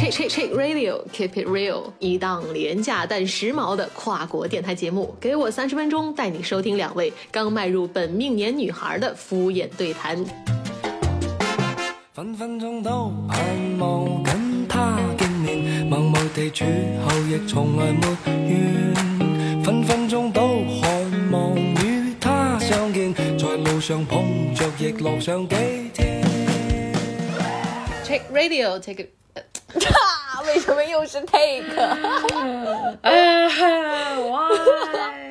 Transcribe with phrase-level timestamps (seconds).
[0.00, 5.14] Check Check Radio Keep It Real，一档廉价但时髦的跨国电台节目。
[5.20, 10.16] 给我三十分钟，带你收听两位刚迈入本命年女孩的敷衍对谈。
[12.14, 13.38] 分分鐘都盼
[13.78, 18.06] 望跟他見面，默默地處後亦從來沒
[18.48, 18.94] 怨。
[19.62, 20.88] 分分鐘都渴
[21.30, 25.56] 望與他相見，在路上碰着亦樂上幾
[25.92, 26.22] 天。
[28.02, 29.19] Check Radio Take It。
[29.74, 31.64] 啊， 为什么又是 take？
[33.02, 33.48] 啊
[34.16, 35.30] ，why？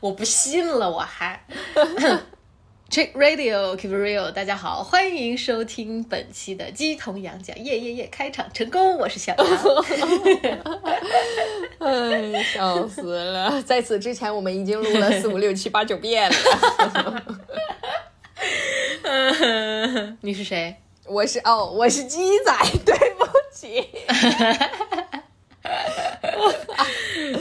[0.00, 1.44] 我不信了，我还。
[2.90, 8.06] Chick Radio Keep Real，大家好，欢迎收听本期的鸡同羊讲，耶耶耶！
[8.12, 9.46] 开场成功，我是小杨。
[11.80, 13.62] 哎，笑死了！
[13.62, 16.36] 在此之前，我们已经录了四五六七八九遍了。
[20.20, 20.76] 你是谁？
[21.12, 22.52] 我是哦，我是鸡仔，
[22.86, 23.86] 对不起。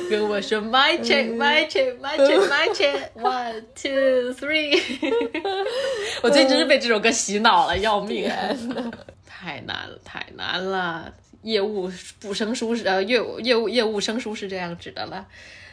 [0.09, 4.78] 跟我说 my check my check my check my check one two three。
[6.22, 8.30] 我最近真是被这首歌洗脑了，要命！
[9.25, 11.13] 太难了，太难了。
[11.44, 15.25] 业务不生疏是呃，业务业务业务生疏是这样指的了，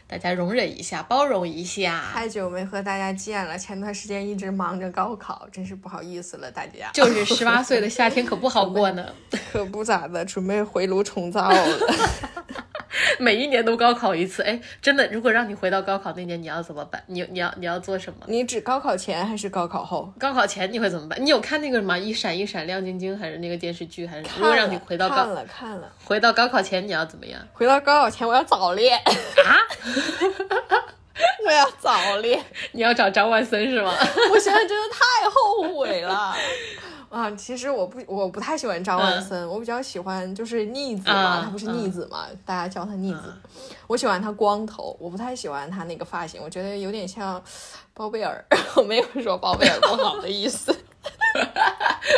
[0.09, 2.03] 大家容忍一下，包容一下。
[2.13, 6.91] 太久没和大家见了，前段时间一直忙着高考，真是不好意思了，大家。
[6.95, 9.07] 就是十八岁的夏天可不好过呢，
[9.53, 11.67] 可不咋的，准备回炉重造了。
[13.21, 17.03] 每一年都高考一次，哎，真的，如果让你回到高考那年，你要怎么办？
[17.07, 18.21] 你你要你要做什么？
[18.27, 20.13] 你指高考前还是高考后？
[20.19, 21.23] 高考前你会怎么办？
[21.23, 24.07] 你有看那个什么《一闪一闪亮晶晶》还是那个电视剧？
[24.07, 27.41] 还是如果让你回到高看了看了，回到高考前，你要怎么样？
[27.53, 29.53] 回到高考前我要早恋，啊？
[31.47, 32.43] 我要早恋。
[32.73, 33.93] 你要找张万森是吗？
[34.33, 36.35] 我现在真的太后悔了。
[37.11, 43.35] 啊，其实我不，我不太喜欢张万森，我比较喜欢就是逆子嘛，嗯他不是逆子嘛，大家叫他逆子。
[43.87, 47.43] 我喜欢他光头，我不太喜欢他那个发型，我觉得有点像
[47.95, 48.45] 包贝尔。
[48.77, 50.71] 我没有说包贝尔不好的意思，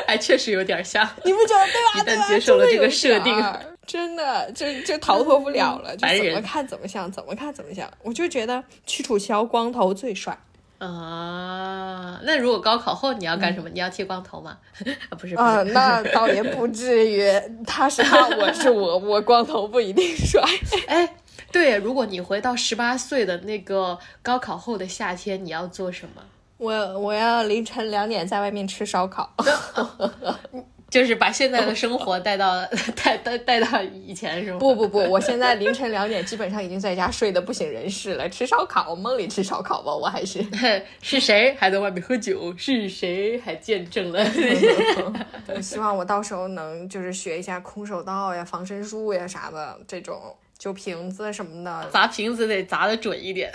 [0.08, 1.08] 哎，确实有点像。
[1.24, 2.00] 你不觉得对吧？
[2.02, 3.32] 一旦接受了这个设定
[3.90, 7.90] 真的就就逃脱不了了，就怎么看怎么像，怎么看怎么像。
[8.04, 10.38] 我就觉得屈楚萧光头最帅。
[10.78, 13.68] 啊，那如果高考后你要干什么？
[13.70, 14.56] 你要剃光头吗？
[15.10, 17.28] 啊，不是，不是啊、那倒也不至于，
[17.66, 20.40] 他是他，我是我，我光头不一定帅。
[20.86, 21.16] 哎，
[21.50, 26.22] 对，如果你回到十八岁的那个高考后的夏天，你要做什么？
[26.58, 29.34] 我我要凌晨两点在外面吃烧烤。
[30.90, 32.66] 就是把现在的 生活带到
[33.02, 34.58] 带带带到以前是吗？
[34.58, 40.44] 不不不，我现在凌晨两点基本上已经在家睡得不省人事了，吃烧烤，梦里吃烧烤吧，我还是。
[41.00, 42.52] 是谁还在外面喝酒？
[42.58, 44.24] 是谁还见证了？
[45.54, 50.20] 我希望我到时候能就是学一下空手道呀、防身术呀啥的这种。
[50.58, 53.50] 酒瓶子什么的，砸瓶子得砸的准一点。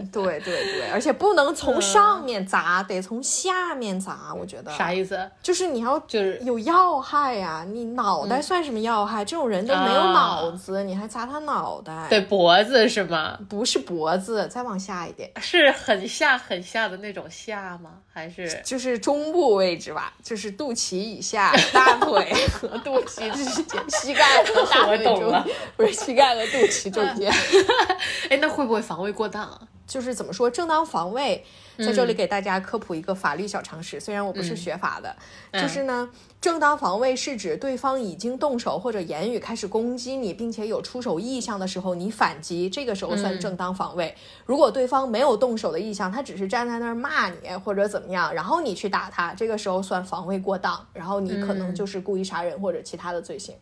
[0.12, 4.34] 对对对，而且不能从上面砸，得从下面砸。
[4.34, 5.30] 我觉得啥意思？
[5.42, 9.24] 就是你要就是有要害呀、你脑袋算什么要害？
[9.24, 12.06] 这种人都没有啊脑子，你还砸他脑袋？
[12.08, 13.38] 对，脖子是吗？
[13.48, 17.90] 不是脖子，再往下一点，是很下很下的那种下吗？
[18.12, 25.46] 还是就是中部位置吧，就是肚脐以下，大腿和 肚脐之间，膝盖和大腿中我懂了，
[25.76, 27.32] 不是膝盖和肚脐中间。
[28.30, 29.60] 哎，那会不会防卫过当啊？
[29.86, 31.44] 就是怎么说，正当防卫，
[31.78, 34.00] 在这里给大家科普一个法律小常识。
[34.00, 35.14] 虽然我不是学法的，
[35.52, 36.08] 就是呢，
[36.40, 44.14] 正当防卫是指对方已经动手或者言语开始攻击你，并且有出手意向的时候，你反击，这个时候算正当防卫。
[44.46, 53.54] 如果对方没有动手的意向，他只是站在那儿骂你或者怎么样，然后你去打他，这个时候算防卫过当，然后你可能就是故意杀人或者其他的罪行。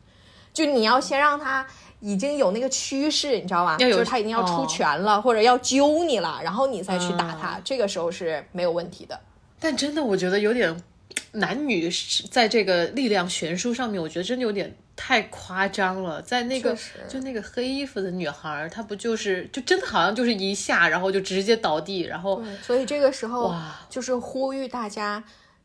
[0.53, 1.67] 就你要先让他
[2.03, 3.79] 已经有那个趋势，你知道吗？
[3.79, 9.19] 就是他已经要出哦拳了，或者要揪你了，然后你再去打他，这个时候是没有问题的。
[9.61, 10.83] 但真的，我觉得有点
[11.31, 11.89] 男女
[12.29, 16.21] 在这个力量悬殊上面，我觉得真的有点太夸张了。
[16.21, 16.77] 在那个
[17.09, 23.55] 就那个黑衣服的女孩儿，她不就是就真的好像就是一下，然后就直接倒地，然后所以这个时候
[23.89, 25.23] 就是呼吁大家。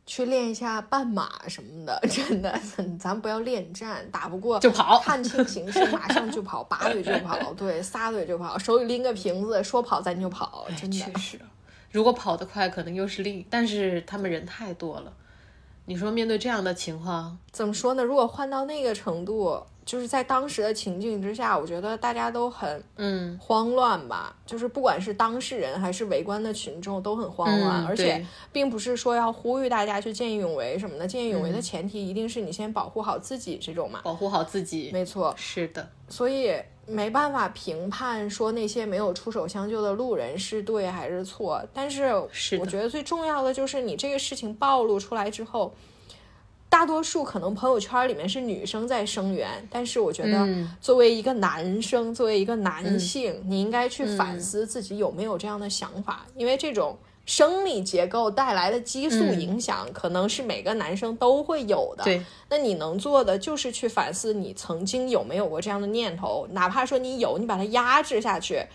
[0.08, 2.60] 去练一下半马什么的， 真的，
[2.98, 11.14] 咱不要恋战，打不过就跑看清形势马上就跑，拔腿就跑，对，撒腿就跑，手里拎个瓶子，说跑咱就跑，真的确。
[11.20, 11.40] 实，
[11.92, 15.12] 如果跑得快，可能又是另，但是他们人太多了。
[15.86, 18.04] 你说面对这样的情况，怎么说呢？
[18.04, 24.36] 如果换到那个程度，就是在当时的情境之下，我觉得大家都很嗯慌乱吧。
[24.46, 31.08] 就是不管是当事人还是围观的群众都很慌乱，嗯而且并不是说要呼吁大家去见义勇为什么的。
[31.08, 34.02] 见义勇为的前提一定是你先保护好自己这种嘛。
[34.04, 36.54] 保护好自己，没错，是的，所以
[36.86, 42.14] 没办法评判说那些没有出手相救的路人是对还是错，但是
[42.60, 45.74] 我觉得最重要的就是你这个事情暴露出来之后，
[46.70, 56.98] 大多数可能朋友圈里面是女生在声援，但是我觉得嗯作为一个男生，作为一个男性，你应该去反思自己有没有这样的想法，因为这种。
[57.30, 62.06] 生理结构带来的激素影响，可能是每个男生都会有的。
[62.06, 68.66] 对，那你能做的就是去反思你曾经有没有过这样的念头，哪怕说你有，你把它压制下去，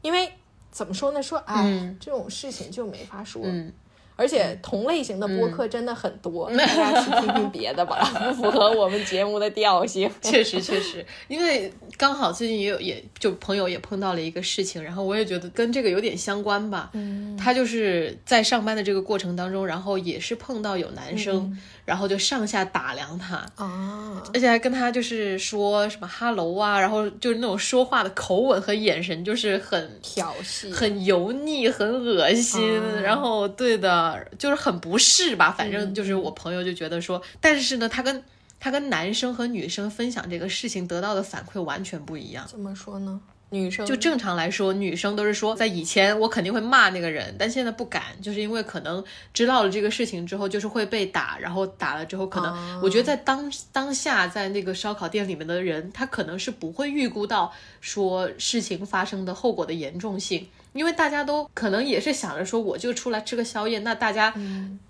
[0.00, 0.32] 因为
[0.72, 1.22] 怎么说呢？
[1.22, 3.40] 说哎，嗯这种事情就没法说。
[3.44, 3.72] 嗯。
[4.16, 7.98] 而且同类型的播客真的很多， 大家去听听别的吧，
[8.30, 10.10] 不符合我们节目的调性。
[10.22, 16.90] 确实确实，因为刚好最近也有，也就朋友也碰到了一个事情，然后我也觉得跟这个有点相关吧。
[16.92, 35.50] 嗯，他就是在上班的这个过程当中，然后也是碰到有男生，然后就上下打量他，啊，而且还跟他就是说什么哈喽啊，然后就是那种说话的口吻和眼神，就是很调戏，很油腻、很恶心，啊然后对的，就是很不适吧。
[35.50, 38.22] 反嗯正就是我朋友就觉得说，但是呢，他跟
[38.60, 42.46] 他跟男生和女生分享这个事情得到的反馈完全不一样。
[42.46, 43.20] 怎么说呢？
[43.52, 49.04] 女生就正常来说，女生都是说，在以前我肯定会骂那个人，但现在不敢，就是因为可能
[49.34, 64.32] 知道了这个事情之后，就是会被打，然后打了之后，可能、我觉得在当当下在那个烧烤店里面的人，他可能是不会预估到说事情发生的后果的严重性，因为大家都可能也是想着说，我就出来吃个宵夜，那大家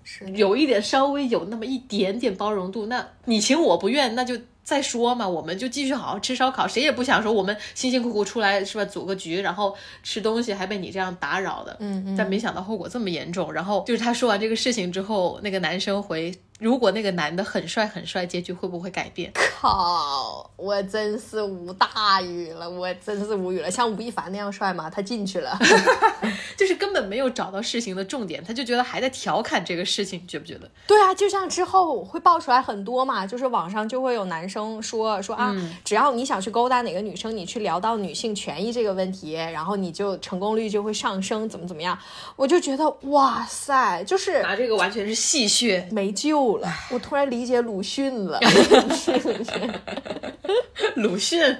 [0.03, 0.25] 是。
[0.31, 13.51] 有一点稍微有那么一点点包容度，那你情我不愿，那就再说嘛，我们就继续好好吃烧烤，谁也不想说我们辛辛苦苦出来是吧，组个局，然后吃东西还被你这样打扰的，嗯嗯但没想到后果这么严重。
[13.51, 16.33] 然后就是他说完这个事情之后，那个男生回，
[16.63, 19.29] 如果那个男的很帅很帅，结局会不会改变？
[19.33, 23.69] 靠，我真是无大语了，我真是无语了。
[23.69, 24.89] 像吴亦凡那样帅吗？
[24.89, 25.59] 他进去了。
[26.55, 30.69] 就是根本没有找到事情的重点，他就觉得还在调侃这个事情，觉不觉得？
[30.87, 41.97] 对啊，就像之后会爆出来很多嘛，就是网上就会有男生说说啊，只要你想去勾搭哪个女生，你去聊到女性权益这个问题，然后你就成功率就会上升，怎么怎么样？
[42.37, 46.67] 我就觉得哇塞，就是拿这个完全是戏谑，没救了。
[46.91, 48.39] 我突然理解鲁迅了，
[50.95, 51.55] 鲁迅，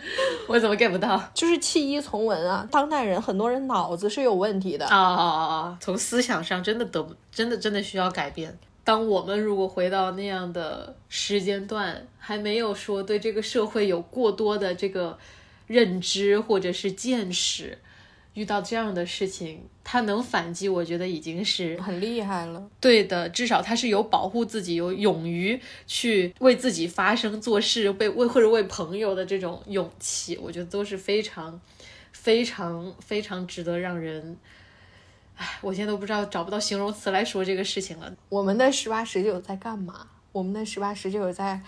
[0.48, 1.22] 我怎么 get 不到？
[1.34, 2.68] 就是弃医从文啊。
[2.72, 4.86] 当代人很多人脑子是有问题的。
[4.88, 5.78] 啊啊啊啊！
[5.80, 8.58] 从思想上真的得不真的真的需要改变。
[8.84, 15.18] 当我们如果回到那样的时间段，还没有说对这个社会有过多的这个
[15.68, 17.78] 认知或者是见识，
[18.34, 23.30] 遇到这样的事情，他能反击，我觉得已经是很厉害了，对的。
[23.30, 31.62] 至少他是有保护自己、有勇于去为自己发声、做事、为为或者为朋友的这种勇气，我觉得都是非常、
[32.12, 34.38] 非常、非常值得让人。
[35.36, 38.14] 唉，我现在都不知道找不到形容词来说这个事情了。
[38.30, 40.08] 我们的十八十九在干嘛？
[40.32, 41.60] 我们的十八十九在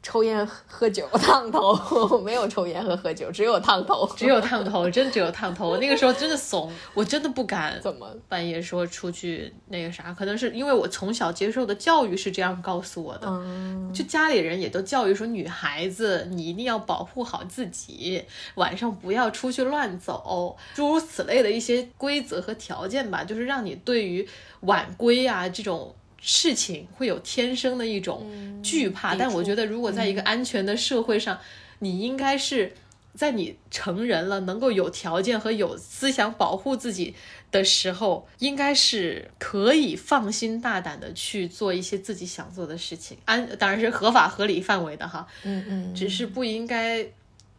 [0.00, 5.76] 抽烟喝喝酒烫头， 没有抽烟和喝酒，只有烫头，只有烫头，真只有烫头。
[5.78, 18.22] 那个时候真的怂，我真的不敢怎么半夜说出去那个啥，可能是因为我从小接受的教育是这样告诉我的，嗯就家里人也都教育说，女孩子你一定要保护好自己，
[18.54, 24.26] 晚上不要出去乱走，诸如此类的一些规则和条件吧，就是让你对于
[24.60, 25.94] 晚归啊这种。
[26.20, 28.26] 事情会有天生的一种
[28.62, 31.38] 惧怕，但我觉得如果在一个安全的社会上，
[31.78, 32.72] 你应该是
[33.14, 37.14] 在你成人了，能够有条件和有思想保护自己
[37.50, 47.06] 的时候，应该是可以放心大胆的去做一些自己想做的事情，安当然是合法合理范围的哈，嗯嗯，只是不应该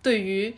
[0.02, 0.54] 对于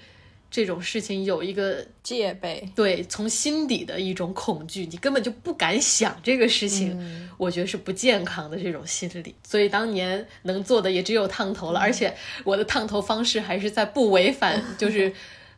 [0.51, 9.34] 这种事情有一个戒备，对从心底的一种恐惧，你根本就不敢想这个事情，我觉得是不健康的这种心理。
[9.48, 15.12] 所以当年能做的也只有烫头了，而且我的烫头方式还是在不违反，就是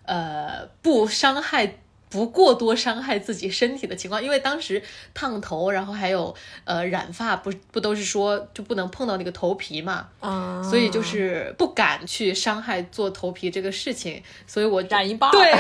[0.04, 1.80] 呃不伤害。
[2.13, 4.82] 不过多伤害自己身体的情况，因为当时
[5.15, 15.51] 烫头，然后还有呃染发，不不都是说就不能碰到那个头皮嘛，啊、所以就是不敢去伤害做头皮这个事情，所以我染一半儿对，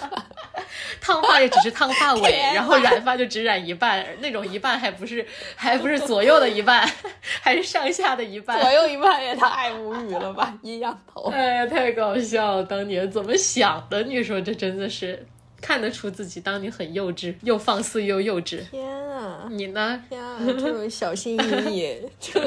[1.00, 6.86] 烫发也只是烫发尾， 然后染发就只染一半，那种一半还不是还不是左右的一半，
[7.40, 8.60] 还是上下的一半。
[8.60, 11.30] 左右一半也太无语了吧，阴阳头。
[11.30, 12.64] 哎呀，太搞笑了！
[12.64, 14.02] 当年怎么想的？
[14.02, 15.26] 你说这真的是
[15.60, 18.68] 看得出自己当年很幼稚，又放肆又幼稚。
[18.70, 19.48] 天啊！
[19.50, 20.02] 你呢？
[20.08, 22.40] 天啊，这种小心翼翼，就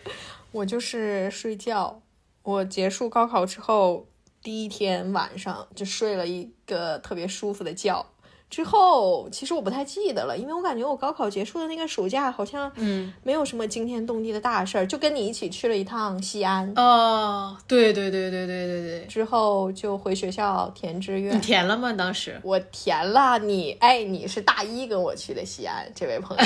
[0.52, 2.00] 我就是睡觉。
[2.42, 4.06] 我结束高考之后，
[4.42, 8.06] 第一天晚上就睡了一个特别舒服的觉。
[8.50, 21.40] 之后其实我不太记得了，因为我感觉我高考结束的那个暑假好像嗯，没有什么惊天动地的大事儿，就跟你一起去了一趟西安，哦，对对对对对对对，之后就回学校填志愿你。
[21.40, 21.92] 填了吗？
[21.92, 22.40] 当时？
[22.42, 26.44] 我填了你，哎，你是大一跟我去的西安，这位朋友，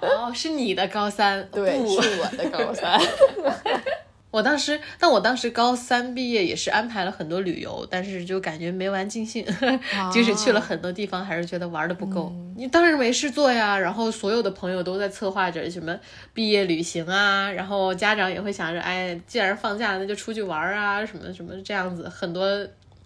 [0.08, 1.46] 哦，是你的高三？
[1.52, 2.98] 对，不是我的高三。
[4.30, 9.44] 我当时，但我当时高三毕业也是安排了很多旅游，但是就感觉没玩尽兴，
[10.12, 12.32] 即使去了很多地方，还是觉得玩的不够。
[12.56, 15.98] 你当时没事做呀，然后所有的朋友都在策划着什么
[16.32, 22.46] 毕业旅行啊，然后家长也会想着，哎，既然放假了，那就出去玩啊，什么什么这样子，很多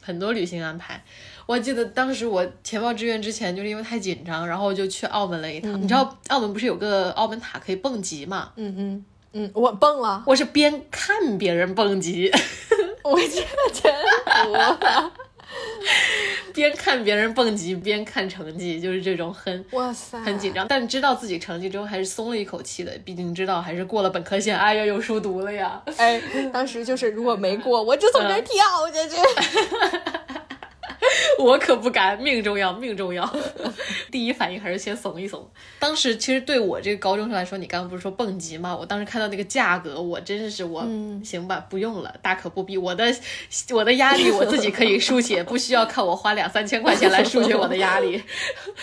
[0.03, 1.03] 很多旅行安排。
[1.47, 5.81] 我记得当时我填报志愿之前，就是因为太紧张，然后就去澳门了一趟。
[5.81, 8.53] 你知道澳门不是有个澳门塔可以蹦极吗？
[8.57, 9.05] 嗯嗯
[9.35, 12.31] 嗯，我蹦了，我是边看别人蹦极。
[13.03, 13.93] 我真的真
[14.47, 15.13] 服了。
[16.55, 25.83] 边看别人蹦极边看成绩，就是这种很哇塞，很紧张，但知道自己成绩之后还是松了一口气的，毕竟知道还是过了本科线，哎呀，有书读了呀。
[25.97, 26.21] 哎，
[26.53, 28.55] 当时就是如果没过，我就从这儿跳
[28.93, 29.17] 下去。
[31.39, 33.29] 我可不敢，命重要，命重要。
[34.11, 35.49] 第一反应还是先怂一怂。
[35.79, 38.77] 当时其实对我这个高中生来说，你刚刚不是说蹦极吗？
[38.77, 40.87] 我当时看到那个价格，我真是我、
[41.25, 42.77] 行吧，不用了，大可不必。
[42.79, 43.05] 我的
[43.73, 48.23] 我的压力我自己可以疏解，不需要靠我花两三千块钱来疏解我的压力，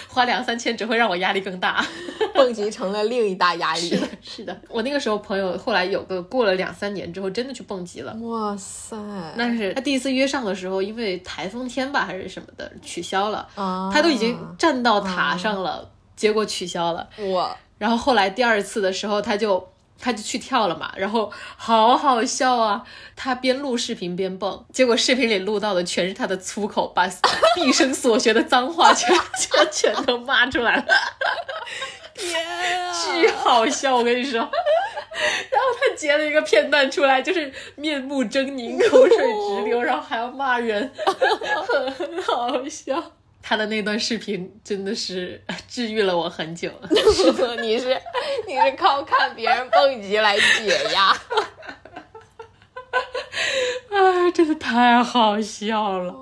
[0.08, 1.86] 花两三千只会让我压力更大。
[2.34, 4.00] 蹦极成了另一大压力。
[4.22, 8.14] 是的，我那个时候朋友后来有个过了两三年之后，真的去蹦极了。
[8.22, 8.96] 哇塞，
[9.36, 13.90] 那是他第一次约上的时候，因为台风天吧还是什么的取消了，啊。
[13.94, 17.08] 他都已经站到塔上了，结果取消了。
[17.18, 17.56] 我。
[17.78, 19.68] 然后后来第二次的时候，他就
[20.02, 22.84] 他就去跳了嘛，然后好好笑啊！
[23.16, 27.08] 他边录视频边蹦，结果视频里录到的全是他的粗口，把
[27.56, 30.86] 毕生所学的脏话全全全都骂出来了。
[32.16, 32.44] 天
[32.84, 32.94] 啊！
[32.94, 34.40] 巨好笑，我跟你说。
[34.42, 40.92] 然后他截了一个片段出来，就是面目狰狞、口水直流，然后还要骂人，
[41.98, 43.12] 很好笑。
[43.42, 46.72] 他的那段视频真的是治愈了我很久。
[47.62, 47.98] 你是
[48.48, 51.12] 你是靠看别人蹦极来解压？
[53.92, 56.20] 哎，真的太好笑了。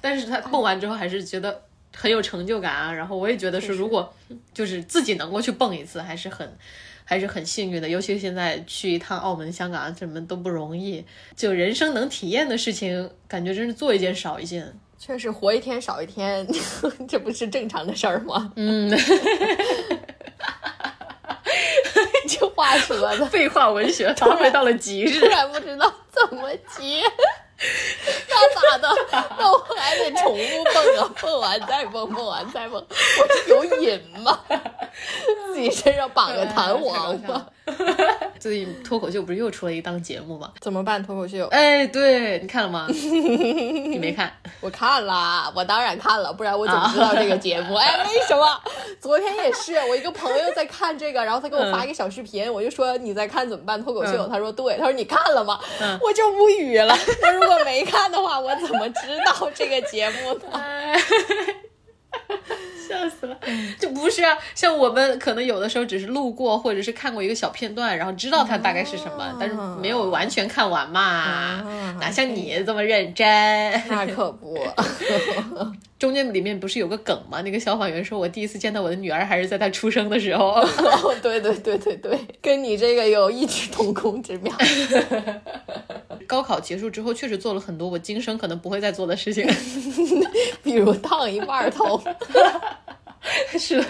[0.00, 1.62] 但是他蹦完之后还是觉得
[1.94, 2.92] 很有成就感啊。
[2.92, 4.12] 然后我也觉得是，如果
[4.52, 6.56] 就是自己能够去蹦一次，还是很。
[7.04, 11.04] 还是很幸运的，尤其是现在去一趟澳门、香港啊什么都不容易。
[11.36, 14.72] 就人生能体验的事情，感觉真是做一件少一件。
[15.04, 16.46] 确实，活一天少一天，
[17.08, 18.52] 这不是正常的事儿吗？
[18.54, 18.88] 嗯，
[22.28, 25.26] 这话说的， 废话文学发挥到了极致突。
[25.26, 27.02] 然不知道怎么接。
[28.28, 28.88] 那咋的？
[29.38, 32.84] 那我还得重复蹦啊，蹦完再蹦，蹦完再蹦。
[32.90, 34.38] 我是有瘾吗？
[35.46, 37.46] 自己身上绑个弹簧吗？
[38.40, 40.50] 最近脱口秀不是又出了一档节目吗？
[40.60, 41.00] 怎么办？
[41.04, 41.46] 脱口秀？
[41.48, 42.86] 哎，对你看了吗？
[42.90, 44.32] 你没看？
[44.60, 47.74] 我看了，我当然看了，不然我怎么知道这个节目？
[47.76, 48.60] 哎，为什么？
[49.02, 54.12] 昨天也是，我一个朋友在看这个，然后他给我发一个小视频，我就说你在看怎么办脱口秀？
[54.12, 55.58] 嗯他说对，他说你看了吗？
[56.00, 56.96] 我就无语了。
[57.24, 60.40] 我如果没看的话，我怎么知道这个节目呢？
[60.52, 60.96] 哎，
[62.88, 63.36] 笑死了！
[63.80, 71.60] 就不是啊，像我们可能有的时候只是路过，或者是看过一个小片段，然后知道它大概是什么，但是没有完全看完嘛。
[71.98, 73.26] 哪像你这么认真？
[73.88, 74.56] 那可不，
[76.02, 77.40] 中间里面不是有个梗吗？
[77.42, 80.48] 那个消防员说：“我第一次见到我的女儿还是在她出生的时候。
[80.50, 84.52] 哦，对对对对对， 跟你这个有异曲同工之妙。
[86.26, 89.46] ”高考结束之后，确实做了很多我今生可能不会再做的事情。
[90.64, 92.02] 比如烫一半头，
[93.58, 93.84] 是的，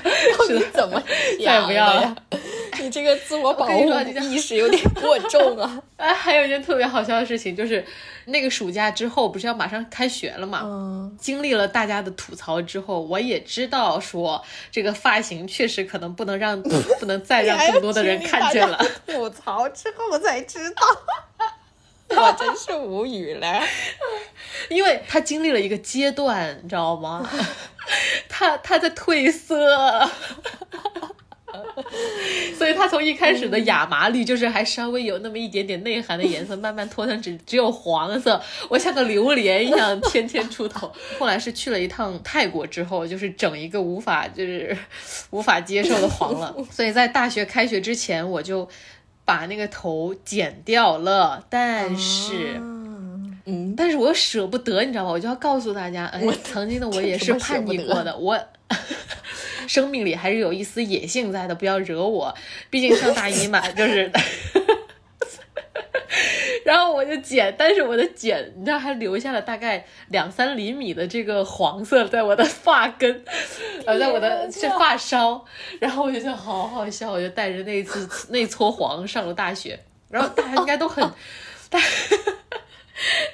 [0.47, 1.03] 是的，怎么
[1.45, 2.17] 再也不要了呀？
[2.81, 3.91] 你这个自我保护
[4.23, 5.81] 意识有点过重啊！
[5.97, 7.85] 哎，还有一件特别好笑的事情，就是
[8.27, 10.63] 那个暑假之后不是要马上开学了嘛？
[10.65, 16.61] 嗯，经历了大家的吐槽之后，我也知道说这个发型确实可能不能让
[16.99, 18.79] 不能再让更多的人看见了。
[19.07, 20.83] 吐槽之后才知道，
[22.21, 23.61] 我真是无语了。
[24.69, 27.29] 因为他经历了一个阶段，你知道吗？
[28.29, 30.11] 他他在褪色。
[32.57, 38.41] 所以他从一开始的亚麻绿，就是还稍微有那么一点点内涵的颜色，慢慢脱成只只有黄色，
[38.71, 40.91] 我像个榴莲一样天天出头。
[41.19, 44.77] 后来是去了一趟泰国之后，就是整一个无法就是
[45.31, 46.55] 无法接受的黄了。
[46.71, 48.67] 所以在大学开学之前，我就
[49.25, 52.61] 把那个头剪掉了，但是。
[53.45, 55.11] 嗯，但是我又舍不得，你知道吗？
[55.11, 58.39] 我就要告诉大家，哎， 曾经的我也是叛逆过的，我
[59.67, 62.33] 生命里还是有一丝野性在的，不要惹我。
[62.71, 64.09] 毕竟上大一嘛，就是。
[66.73, 73.23] 然后我就剪，但是我的剪，你知道，还留下了大概两三厘米的这个黄色在我的发根，
[73.85, 75.45] 呃，在我的这发梢。
[75.79, 79.79] 然后我就觉得好好笑，我就带着那次那撮黄上了大学。
[80.09, 81.07] 然后大家应该都很
[81.69, 81.79] 大。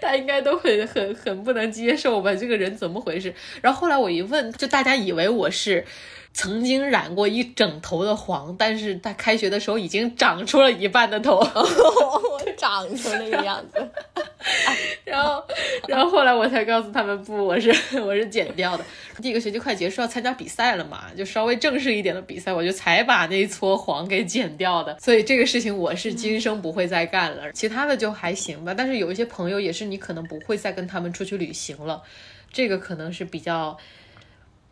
[0.00, 2.35] 大家应该都很很很不能接受吧？
[2.35, 3.33] 这个人怎么回事？
[3.62, 5.85] 然后后来我一问，就大家以为我是
[6.38, 11.45] 曾经染过一整头的黄，但是他开学的时候已经长出了一半的头，
[12.57, 13.90] 长成那个样子。
[15.04, 15.42] 然后，
[15.88, 18.85] 然后后来我才告诉他们，不，我是 我是剪掉的。
[19.21, 24.97] 第一个学期快结束，要参加比赛了嘛，就稍微正式一点的比赛，我就才把那一撮黄给剪掉的。
[25.00, 27.50] 所以这个事情我是今生不会再干了。
[27.50, 32.00] 其他的就还行吧，但是有一些朋友也是你可能不会再跟他们出去旅行了，
[32.52, 33.76] 这个可能是比较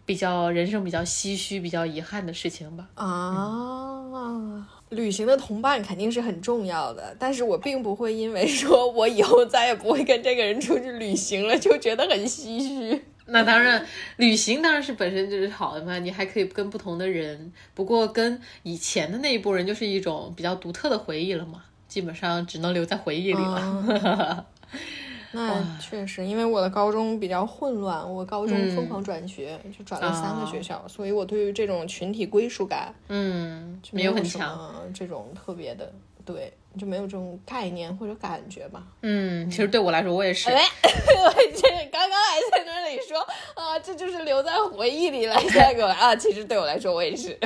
[0.06, 2.88] 比较人生比较唏嘘、比较遗憾的事情吧。
[2.94, 4.66] 啊。
[4.90, 13.04] 旅行的同伴肯定是很重要的，但是我并不会因为说我以后再也不会跟这个人出去旅行了，就觉得很唏嘘。
[13.26, 13.84] 那当然，
[14.16, 24.46] 旅行当然是本身就是好的嘛，你还可以跟不同的人，不过跟以前的那一波人就是一种比较独特的回忆了嘛，基本上只能留在回忆里了。
[25.36, 35.92] 那确实，因为我的高中比较混乱，我高中疯狂转学，就转了三个学校，所以我对于这种群体归属感，嗯，没有很强，这种特别的，
[36.24, 38.82] 对，就没有这种概念或者感觉吧。
[39.02, 40.50] 嗯，其实对我来说，我也是。
[40.50, 43.20] 哎， 我这刚刚还在那里说
[43.54, 47.38] 啊，这就是留在回忆里了，下个啊，其实对我来说，我也是，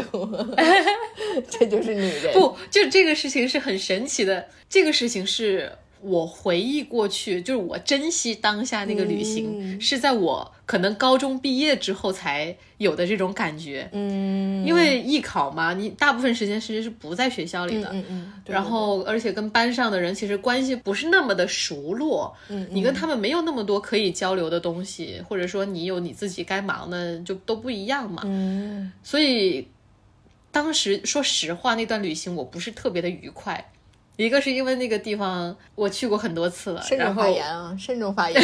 [1.50, 2.32] 这就是女人。
[2.32, 5.72] 不，就这个事情是很神奇的，这个事情是。
[6.02, 13.88] 我回忆过去，就是我珍惜当下那个旅行，是在我可能高中毕业之后才有的这种感觉。
[13.92, 17.90] 嗯，因为艺考嘛，你大部分时间其实是不在学校里的。
[17.92, 18.32] 嗯嗯。
[18.46, 22.34] 然后，而且跟班上的人其实关系不是那么的熟络。
[22.48, 22.66] 嗯。
[22.70, 28.22] 你跟他们没有那么多可以交流的东西，或者说你有你自己该忙的，就都不一样嘛。
[28.24, 28.90] 嗯。
[29.02, 29.68] 所以，
[30.50, 33.72] 当时说实话，那段旅行我不是特别的愉快。
[34.24, 38.42] 一个是因为那个地方我去过很多次了，慎重发言啊，慎重发言。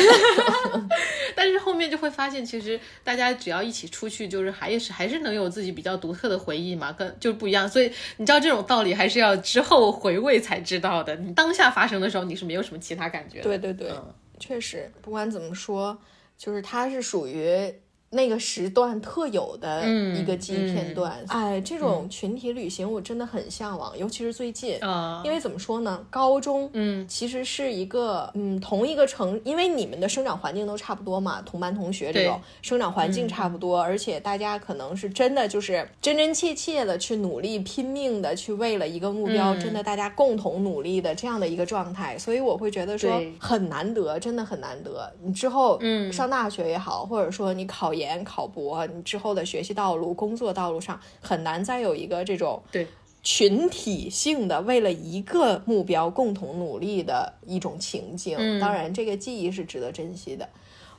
[1.35, 7.69] 但是后面就会发现，其实大家只要一起出去，就是还是还是能有自己比较独特的回忆嘛，跟就不一样。
[7.69, 11.15] 所以你知道这种道理，还是要之后回味才知道的。
[11.17, 13.41] 你当下发生的时候，你是没有什么其他感觉。
[13.41, 13.91] 对对对，
[14.39, 15.99] 确实，不管怎么说，
[16.39, 17.73] 就是它是属于。
[18.11, 24.79] 那个时段特有的一个记忆片段，哎，这种群体旅行我真的很向往，尤其是最近，
[25.25, 32.41] 因为怎么说呢，高中，嗯，其实是一个，嗯，同一个城，因为你们的生长环境都差不多嘛，同班同学这种。
[32.63, 45.13] 生长环境差不多，而且大家可能是真的就是真真切切的去努力拼命的去为了一个目标，真的大家共同努力的这样的一个状态，所以我会觉得说很难得，真的很难得。
[45.23, 47.96] 你之后，嗯，上大学也好，或者说你考。
[47.97, 52.87] 研考博，你之后的学习道路、工作道路上很难再有一个这种对
[53.23, 58.37] 群体性的为了一个目标共同努力的一种情境。
[58.61, 60.49] 当然，这个记忆是值得珍惜的。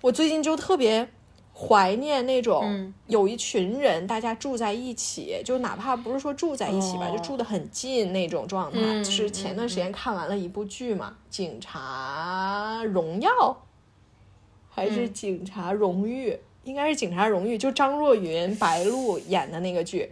[0.01, 1.07] 我最近就特别
[1.53, 8.79] 怀念那种有一群人，大家住在一起，就哪怕不是说住在一起吧，就住得很近那种状态。
[9.01, 13.29] 就是前段时间看完了一部剧嘛，《警察荣耀》
[14.69, 16.31] 还是《警察荣誉》。
[16.67, 20.11] 应该是警察荣誉，就张若昀、白鹿演的那个剧，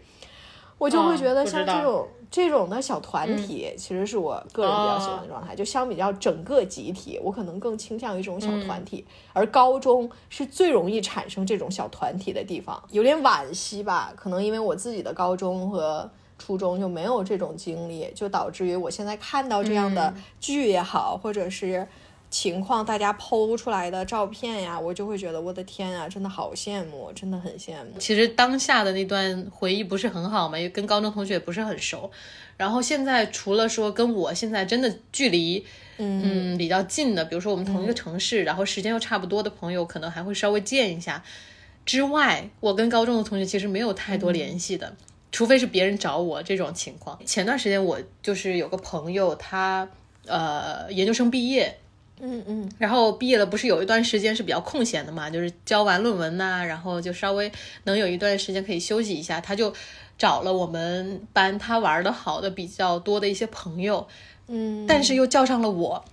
[0.77, 5.53] 我就会觉得像这种这种的小团体，其实是我个人比较喜欢的状态。
[5.53, 9.05] 就相比较整个集体，我可能更倾向于这种小团体。
[9.33, 14.13] 而高中是最容易产生这种小团体的地方，有点惋惜吧？
[14.15, 21.85] 可能因为我自己的高中和初中就没有这种经历，就导致于我现在看到这样的剧也好，或者是。
[22.35, 27.97] 情况，大家剖出来的照片呀，我就会觉得我的天啊，真的好羡慕，真的很羡慕。
[27.97, 32.11] 其实当下的那段回忆不是很好嘛，也跟高中同学也不是很熟。
[32.57, 35.65] 然后现在除了说跟我现在真的距离
[35.97, 41.23] 嗯比较近的，比如说我们同一个城市，然后时间又差不多的朋友，可能还会稍微见一下。
[41.85, 44.93] 之外，我跟高中的同学其实没有太多联系的，
[45.31, 47.17] 除非是别人找我这种情况。
[47.25, 49.87] 前段时间我就是有个朋友，他
[50.27, 51.79] 呃研究生毕业。
[52.21, 57.51] 嗯嗯，然后毕业了，不是有一段时间是比较空闲的嘛，就是交完论文呐、然后就稍微
[57.83, 59.73] 能有一段时间可以休息一下，他就
[60.17, 64.07] 找了我们班他玩的好的比较多的一些朋友，
[64.47, 66.03] 嗯，但是又叫上了我。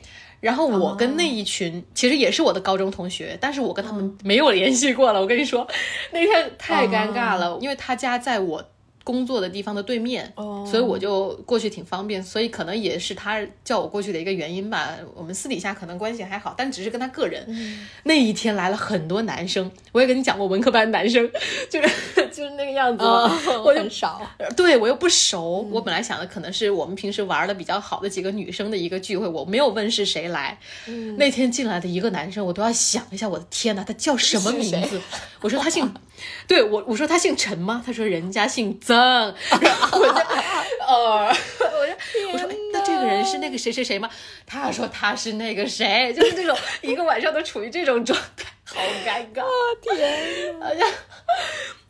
[0.40, 5.20] 然后我跟那一群、其实也是我的高中同学，但是我跟他们没有联系过了。
[5.20, 5.64] 我跟你说，
[6.10, 8.60] 那天太尴尬了，因为他家在我
[9.04, 14.96] 工作的地方的对面，哦所以我就过去挺方便，所以可能也是他叫我过去的一个原因吧。
[15.14, 17.46] 我们私底下可能关系还好，但只是跟他个人。
[18.04, 21.28] 那一天来了很多男生，我也跟你讲过，文科班男生
[21.68, 23.30] 就是就是那个样子，哦，
[23.64, 24.20] 我就很少，
[24.56, 30.58] 对我又不熟，我本来想的可能是我们平时玩的比较好的几个女生的一个聚会，我没有问是谁来。
[31.16, 35.00] 那天进来的一个男生，我都要想一下，我的天哪，他叫什么名字？
[35.42, 35.92] 我说他姓，
[36.46, 37.82] 对我我说他姓陈吗？
[37.84, 38.96] 他说人家姓曾，
[39.60, 40.14] 然后我就
[40.86, 44.08] 呃，我就我说哎那这个人是那个谁谁谁吗？
[44.46, 49.42] 他说他是那个谁，就是这种一个晚上都处于这种状态，好尴尬。
[49.82, 50.84] 天哪，而且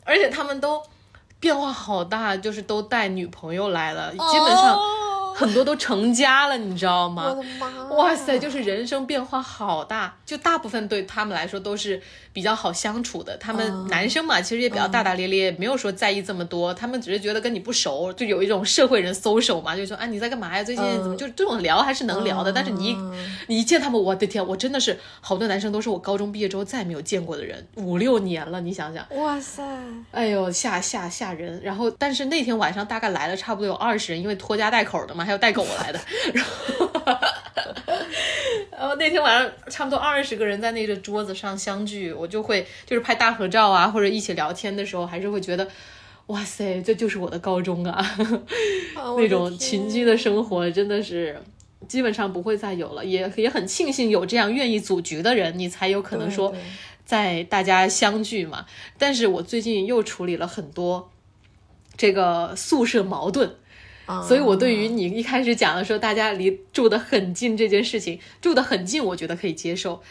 [0.04, 0.82] 而且他们都
[1.40, 7.42] 变化好大，就是都带女朋友来了，基本上哦很多都成家了，你知道我吗的？
[7.58, 12.00] 妈，哇塞，就是人生变化好大，就大部分对他们来说都是
[12.32, 13.36] 比较好相处的。
[13.36, 20.62] 他们男生嘛，其实也比较大大咧咧，没有说在意这么多，他们只是觉得跟你不熟，就有一种社会人 social 嘛，就说啊你在干嘛呀？
[20.64, 21.14] 最近怎么？
[21.14, 22.96] 嗯就这种聊还是能聊的，但是你一
[23.48, 29.06] 你一见他们，我的天，我真的是好多男生都是我高中毕业之后再也没有见过的人，五六年了，你想想。
[29.16, 29.62] 哇塞，
[30.10, 31.60] 哎呦，吓吓吓人！
[31.62, 36.00] 然后，但是那天晚上大概来了差不多有二十人，因为拖家带口的嘛，还有带狗来的。
[36.32, 36.90] 然后，
[38.70, 45.68] 然后那天晚上差不多二十个人在那个桌子上相聚，我就会就是拍大合照啊，或者一起聊天的时候，还是会觉得，
[46.28, 47.94] 哇塞，这就是我的高中啊！
[48.94, 51.36] 啊那种群居的生活真的是
[51.88, 56.54] 基本上不会再有了，也也很庆幸有这样愿意组局的人，你才有可能说
[57.04, 58.66] 在大家相聚嘛。
[58.96, 61.10] 但是我最近又处理了很多
[61.96, 63.56] 这个宿舍矛盾。
[64.06, 70.02] 啊所以，我对于你一开始讲的说大家离住得很近这件事情，住得很近，我觉得可以接受。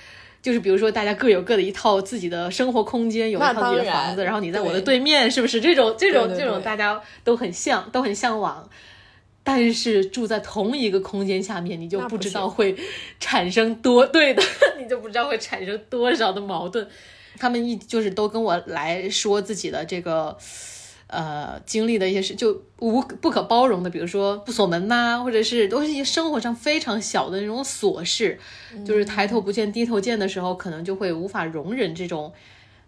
[0.42, 5.62] 就是比如说，大家各有各的一套自己的生活空间，有一套自己的房子，然后你在我的对对面，是不是？
[5.62, 8.68] 这种这种这种大家都很像，都很向往。
[9.44, 12.76] 但是住在同一个空间下面，你就不知道会
[13.20, 14.44] 产生多对的，
[14.80, 16.88] 你就不知道会产生多少的矛盾。
[17.40, 20.38] 他们一就是都跟我来说自己的这个
[21.12, 28.40] 呃经历的一些事，就无不可包容的，比如说不锁门呐、或者是都是一些生活上非常小的那种琐事，
[28.86, 32.34] 就是抬头不见低头见的时候，可能就会无法容忍这种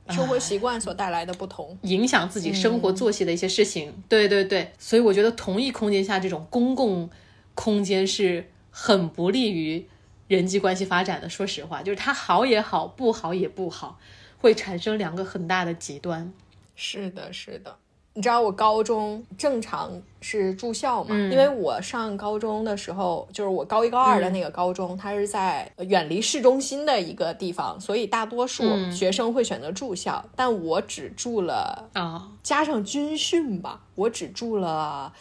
[0.09, 1.77] 生活习惯所带来的不同。
[1.81, 3.93] 影响自己生活作息的一些事情。
[4.07, 7.09] 对对对，所以我觉得同一空间下这种公共
[7.53, 9.86] 空间是很不利于
[10.27, 11.29] 人际关系发展的。
[11.29, 13.99] 说实话，就是它好也好，不好也不好，
[14.39, 16.33] 会产生两个很大的极端。
[16.75, 17.77] 是的，是的。
[18.15, 21.10] 你知道我高中正常是住校嘛？
[21.12, 30.23] 嗯因为我上高中的时候，就是我高一高二的那个高中，它是在呃远离市中心的一个地方，所以大多数嗯学生会选择住校。
[30.36, 35.12] 但我只住了，啊、加上军训吧，我只住了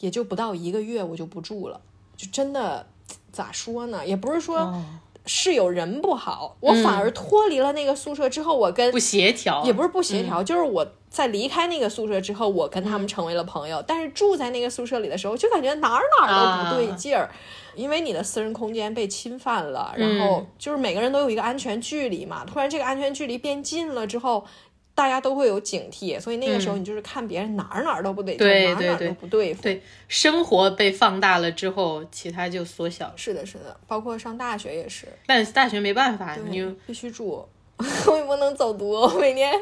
[0.00, 1.80] 也就不到一个月，我就不住了。
[2.16, 2.86] 就真的
[3.32, 4.06] 咋说呢？
[4.06, 4.84] 也不是说哦
[5.26, 13.82] 室友人不好，我反而脱离了那个宿舍之后，我跟不协调，也不是不协调，就是我在离开那个宿舍之后，我跟他们成为了朋友。
[13.86, 17.30] 但是住在那个宿舍里的时候，就感觉哪儿哪儿都不对劲儿，
[17.74, 22.44] 因为你的私人空间被侵犯了，然后就是每个人都有一个安全距离嘛。
[22.44, 24.44] 突然这个安全距离变近了之后。
[24.94, 29.62] 大家都会有警惕，所以那个时候你就是看别人哪儿哪儿都不对劲儿，对哪儿哪儿对对都不对付。
[29.62, 33.14] 对生活被放大了之后，其他就缩小了。
[33.16, 37.48] 是的，是的，包括上大学也是，但大学没办法，你就，必须住。
[38.06, 39.52] 我也不能走读，我每天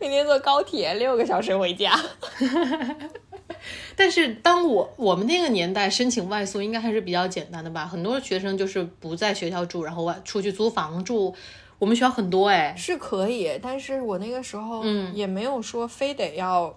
[0.00, 1.94] 每天坐高铁六个小时回家。
[3.94, 7.84] 但是当我我们那个年代申请外宿应该还是比较简单的吧？
[7.84, 11.34] 很多学生就是不在学校住，然后外出去租房住。
[11.78, 15.14] 我们学校很多哎，是可以，但是我那个时候嗯。
[15.14, 16.76] 也没有说非得要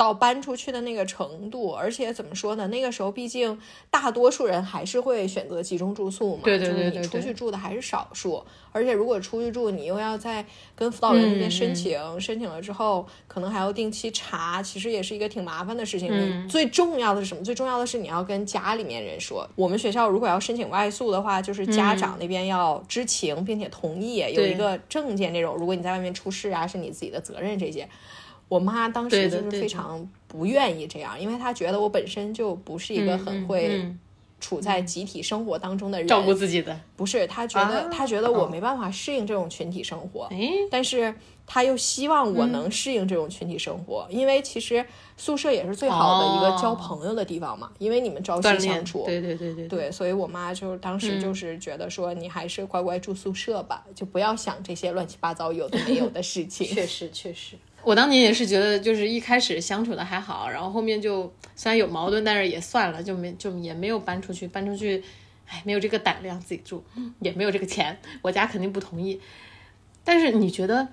[0.00, 2.66] 到搬出去的那个程度，而且怎么说呢？
[2.68, 3.60] 那个时候毕竟
[3.90, 8.42] 大多数人还是会选择集中住宿嘛，对对对就是你出去住的还是少数。
[8.72, 10.42] 而且如果出去住，你又要在
[10.74, 16.08] 跟辅导员那边申请，申请了之后，可能还要定期查，其实也是一个挺麻烦的事情。
[16.10, 17.44] 嗯最重要的是什么？
[17.44, 25.54] 最重要的是你要跟家里面人说，我们学校如果要申请外宿的话，就是家长那边要知情并且同意，有一个证件这种。
[25.56, 27.86] 如果你在外面出事啊，是你自己的责任这些。
[28.50, 33.98] 我妈当时就是非常不愿意这样，因为她觉得我本身就不是一个很会嗯
[34.40, 36.78] 处在集体生活当中的人，照顾自己的。
[36.96, 41.14] 不是她觉得、啊她觉得我哦没办法适应这种群体生活，哎，但是
[41.46, 44.84] 她又希望嗯我能适应这种群体生活，因为其实
[45.16, 49.04] 宿舍也是最好的一个哦交朋友的地方嘛，因为你们朝夕相处。
[49.04, 56.66] 对对对对对，所以我妈就当时嗯就是觉得说，你还是乖乖住宿舍吧，就不要想这些乱七八糟有的没有的事情。
[56.66, 57.56] 确实确实。
[57.82, 65.02] 我当年也是觉得，就是一开始相处的还好，然后后面就虽然有矛盾，但是也算了，就没就也没有搬出去，搬出去，
[65.48, 66.84] 哎，没有这个胆量自己住，
[67.20, 69.20] 也没有这个钱，我家肯定不同意。
[70.04, 70.88] 但是你觉得，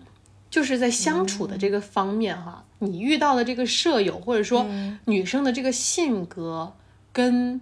[0.49, 4.65] 就是在相处的这个方面哈，你遇到的这个舍友，或者说
[5.05, 6.73] 女生的这个性格
[7.11, 7.59] 跟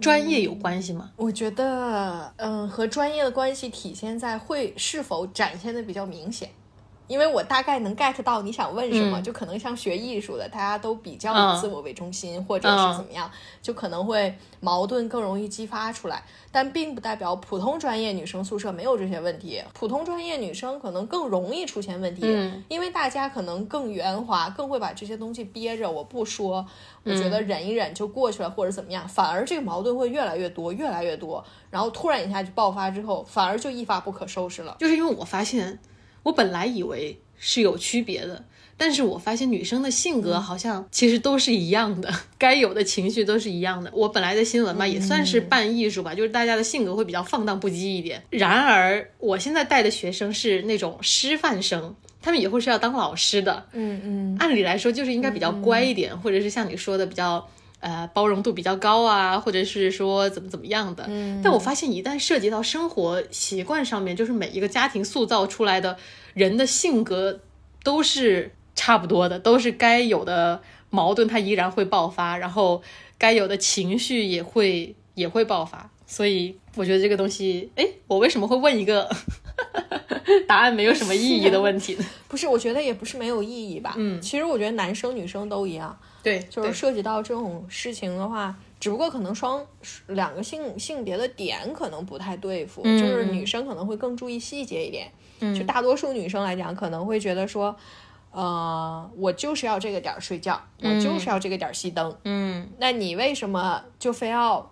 [0.00, 1.12] 专业有关系吗？
[1.16, 6.50] 我觉得，嗯，和专业的关系体现在会是否展现的比较明显。
[7.06, 16.22] 因为我大概能 get 到你想问什么，就可能像学艺术的，大家都比较嗯以自我为中心，或者是怎么样，就可能会矛盾更容易激发出来。
[16.50, 26.64] 但并不代表普通专业女生宿舍没有这些问题，普通专业女生可能更容易出现问题，嗯因为大家可能更圆滑，更会把这些东西憋着，我不说，
[27.02, 34.76] 我觉得忍一忍就过去了，或者怎么样，反而这个矛盾会越来越多，越来越多，然后突然一下就爆发之后，反而就一发不可收拾了。
[34.78, 35.78] 就是因为我发现，
[36.24, 38.44] 我本来以为是有区别的，
[38.76, 43.90] 但是我发现女生的性格好像其实都是一样的， 该有的情绪都是一样的。
[43.94, 48.20] 我本来的新闻嘛，也算是半艺术吧，就是大家的性格会比较放荡不羁一点。
[48.30, 51.94] 然而，我现在带的学生是那种师范生。
[52.22, 57.46] 他们以后是要当老师的，嗯嗯，按理来说就是应该比较乖一点，或者是像你说的比较
[57.84, 61.04] 呃包容度比较高啊，或者是说怎么怎么样的。
[61.06, 65.98] 嗯，但我发现一旦涉及到生活习惯上面，就是每一个家庭塑造出来的
[66.32, 67.40] 人的性格
[67.82, 72.82] 都是差不多的，都是该有的矛盾它依然会爆发，然后
[73.18, 75.90] 该有的情绪也会也会爆发。
[76.06, 79.10] 所以我觉得这个东西，哎，我为什么会问一个
[80.46, 82.04] 答案没有什么意义的问题呢？
[82.28, 83.94] 不是，我觉得也不是没有意义吧。
[83.96, 89.64] 嗯，其实我觉得男生女生都一样，对，就是涉及到这种事情的话，只不过可能双
[90.08, 95.10] 两个性性别的点可能不太对付，嗯就是女生可能会更注意细节一点。
[95.40, 97.74] 嗯，就大多数女生来讲，可能会觉得说，
[98.30, 102.16] 呃，我就是要这个点儿睡觉，我就是要这个点儿熄灯。
[102.24, 104.70] 嗯，那你为什么就非要？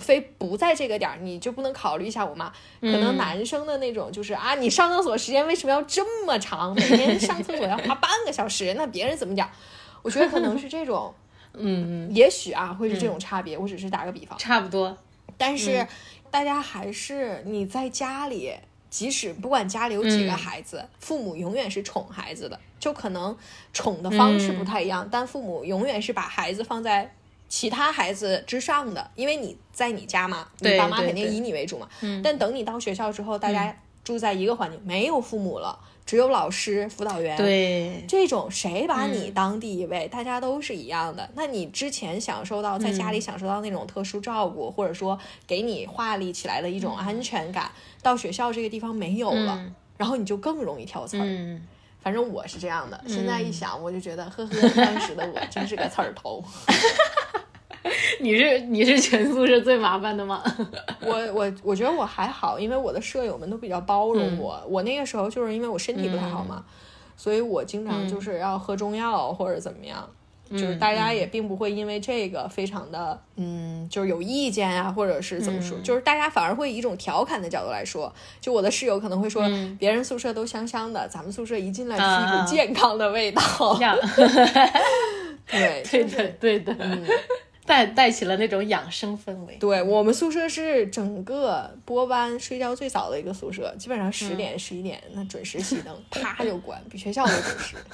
[0.00, 2.52] 非不在这个点儿，你就不能考虑一下我妈？
[2.80, 6.74] 可能男生的那种就是、啊，你上厕所时间为什么要这么长？
[6.74, 9.48] 每天上厕所要花半个小时， 那别人怎么讲？
[10.02, 11.14] 我觉得可能是这种，
[11.54, 13.56] 嗯，也许啊会是这种差别。
[13.56, 14.96] 我只是打个比方，差不多。
[15.38, 15.86] 但是
[16.30, 18.52] 大家还是你在家里，
[18.90, 23.36] 即使不管家里有几个孩子，父母永远是宠孩子的，就可能
[23.72, 27.14] 宠的方式不太一样，但父母永远是把孩子放在。
[27.54, 31.88] 其他孩子之上的，因为你在你家嘛，你爸妈肯定以你为主嘛。
[32.20, 37.36] 但等你到学校之后，大家住在一个环境，没有父母了，只有老师、辅导员。
[37.36, 41.30] 对，这种谁把你当第一位，大家都是一样的。
[41.36, 47.70] 那你之前享受到在家里享受到那种特殊照顾，或者说给你画立起来的一种安全感，
[48.02, 49.64] 到学校这个地方没有了，
[49.96, 51.22] 然后你就更容易挑刺儿。
[51.24, 51.64] 嗯，
[52.02, 56.42] 反正我是这样的，现在一想我就觉得，呵呵，当时的我真是个刺儿头。
[58.20, 60.42] 你是你是全宿舍最麻烦的吗？
[61.00, 64.62] 我我我觉得我还好，因为我的舍友们都比较包嗯容我。
[64.68, 66.64] 我那个时候就是因为我身体不太好嘛，
[67.16, 70.08] 所以我经常就是要喝中药或者怎么样。
[70.50, 78.12] 就是大家也并不会因为这个非常的嗯，就是有意见啊，或者是怎么说，就是大家反而会以一种调侃的角度来说。
[78.42, 79.42] 就我的室友可能会说，
[79.78, 83.42] 别人宿舍都香香的，咱们宿舍一进来就是一股啊健康的味道。
[83.80, 83.96] 呀，
[85.50, 86.76] 对，对的对的，
[87.66, 89.56] 带带起了那种养生氛围。
[89.56, 97.76] 对我们宿舍是整个波班睡觉最早的一个宿舍，基本上十点十一点那准时熄灯， 啪就关，比学校都准时。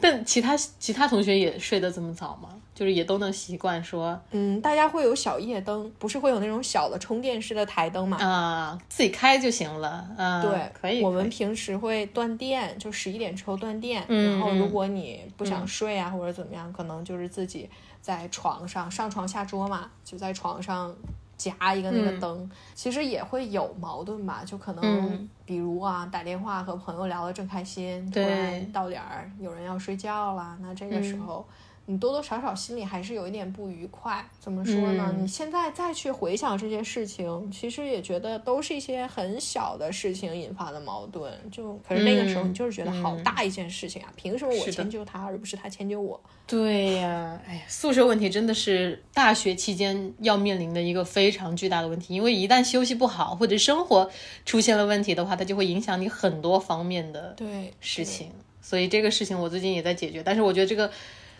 [0.00, 2.50] 但其他其他同学也睡得这么早吗？
[2.72, 8.16] 就是也都能习惯说嗯，大家会有小夜灯，不是会有那种小的充电式的台灯嘛？
[8.24, 10.08] 啊、自己开就行了。
[10.16, 11.02] 啊，对，可以。
[11.02, 14.04] 我们平时会断电，就十一点之后断电。
[14.06, 17.68] 嗯然后如果你不想睡啊，或者怎么样，可能就是自己
[18.00, 20.94] 在床上上床下桌嘛，就在床上
[21.36, 22.50] 夹一个那个灯。
[22.74, 31.46] 其实也会有矛盾吧，就可能嗯比如啊，打电话和朋友聊得正开心，突然到点儿有人要睡觉了，那这个时嗯候。
[31.90, 35.10] 你多多少少心里还是有一点不愉快，怎么说呢？
[35.16, 41.32] 嗯你现在再去回想这些事情，其实也觉得都是一些很小的事情引发的矛盾。
[41.50, 46.20] 就可是那个时候，嗯你就是觉得好大一件事情啊，凭什么我迁就他，而不是他迁就我？
[46.46, 54.10] 对呀，哎呀，宿舍问题真的是大学期间要面临的一个非常巨大的问题，因为一旦休息不好或者生活
[54.44, 58.30] 出现了问题的话，它就会影响你很多方面的对，事情。
[58.60, 60.90] 所以这个事情我最近也在解决，但是我觉得这个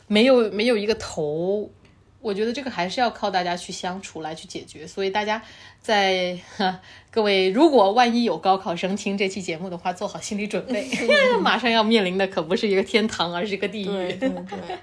[0.09, 1.71] 没有没有一个头，
[2.21, 4.87] 我觉得这个还是要靠大家去相处来去解决。
[4.87, 5.41] 所以大家
[5.81, 10.89] 在哈各位，如果万一有高考生听这期节目的话，做好心理准备，
[11.41, 13.87] 马上要面临的可不是一个天堂，而是一个地狱。
[13.87, 14.79] 对对对。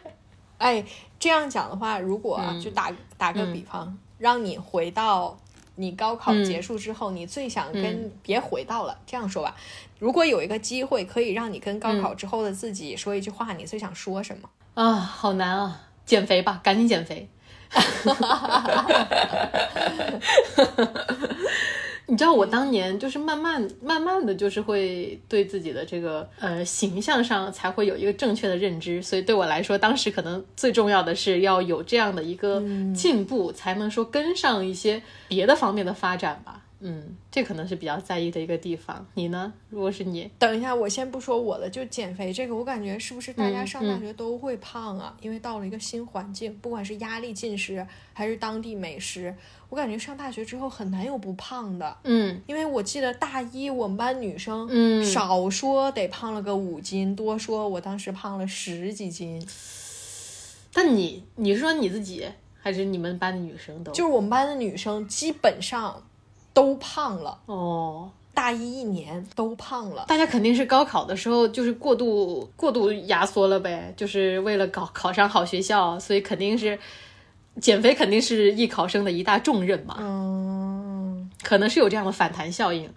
[0.57, 0.83] 哎，
[1.19, 5.37] 这样讲的话，如果、嗯就打打个比方，让你回到
[5.75, 9.53] 你高考结束之后，你最想跟、嗯别回到了，这样说吧，
[9.99, 14.49] 如果有一个机会可以让你跟高嗯考之后的自己说一句话，你最想说什么？
[14.75, 15.81] 啊，好难啊！
[16.05, 17.27] 减肥吧，赶紧减肥。
[22.07, 32.61] 你知道我当年就是慢慢慢慢的就是会对自己的这个呃形象上才会有一个正确的认知，所以对我来说，当时可能最重要的是要有这样的一个
[32.93, 36.61] 进步，才能说跟上一些别的方面的发展吧。
[36.79, 39.05] 嗯，这可能是比较在意的一个地方。
[39.13, 39.53] 你呢？
[39.69, 45.15] 如果是你，等一下，我先不说我的，就减肥这个，我感觉是不是大家嗯上大学都会胖啊？
[45.21, 49.33] 因为到了一个新环境，不管是压力进食还是当地美食，
[49.69, 51.97] 我感觉上大学之后很难有不胖的。
[52.03, 59.41] 嗯因为我记得大一我们班女生，嗯少说得胖了个五斤，多说我当时胖了十几斤。
[60.73, 62.27] 但你你是说你自己，
[62.59, 63.93] 还是你们班的女生都？
[63.93, 66.03] 就是我们班的女生基本上
[66.55, 70.05] 都胖了，哦，大一一年都胖了。
[70.07, 76.79] 大家肯定是高考的时候就是过度过度压缩了呗，就是为了考考上好学校，所以肯定是
[77.59, 82.89] 减肥肯定是艺考生的一大重任嘛，嗯，可能是有这样的反弹效应。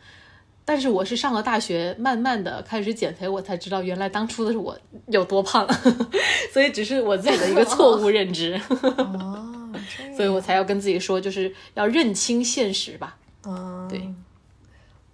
[0.64, 5.66] 但是我是上了大学，慢慢的开始减肥，我才知道原来当初的是我有多胖，
[6.52, 8.60] 所以只是我自己的一个错误认知，
[8.98, 9.72] 哦，
[10.14, 13.16] 所以我才要跟自己说，就是要认清现实吧。
[13.48, 14.12] 嗯，对。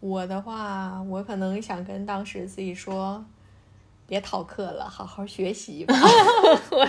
[0.01, 3.25] 我的话，我可能想跟当时自己说，
[4.07, 5.95] 别逃课了，好好学习吧。
[6.71, 6.89] 我，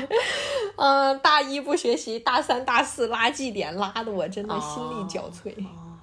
[0.76, 5.54] 嗯，大一不学习，大三、大四拉绩点，拉的我真的心力交瘁。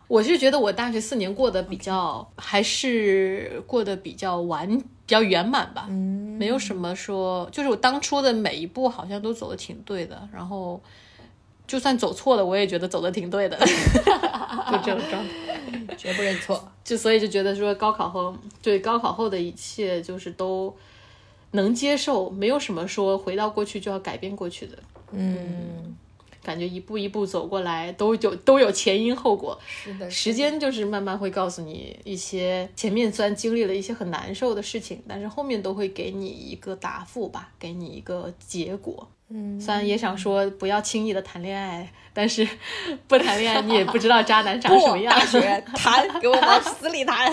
[0.08, 5.86] 我是觉得我大学四年过得比较，还是过得比较完、比较圆满吧。
[5.88, 10.80] 嗯，没有什么说，就是我当初的每一步好像都走的挺对的，然后
[11.72, 15.96] 就算走错了，我也觉得走的挺对的， 就这种状态。
[15.96, 16.62] 绝不认错。
[16.84, 20.76] 就所以就觉得说高考后，对高考后的一切就是都
[21.52, 24.78] 能接受，没有什么说回到过去就要改变过去的。
[25.12, 25.96] 嗯，
[26.42, 29.58] 感觉一步一步走过来，都有都有前因后果。
[29.66, 39.08] 是的，时间就是慢慢会告诉你一些前面虽然经历了一些很难受的事情，但是后面都会给你一个答复吧，给你一个结果。
[39.34, 42.46] 嗯，虽然也想说不要轻易的谈恋爱，但是
[43.08, 45.12] 不谈恋爱你也不知道渣男长什么样。
[45.14, 47.32] 大学 谈，给我往死里谈。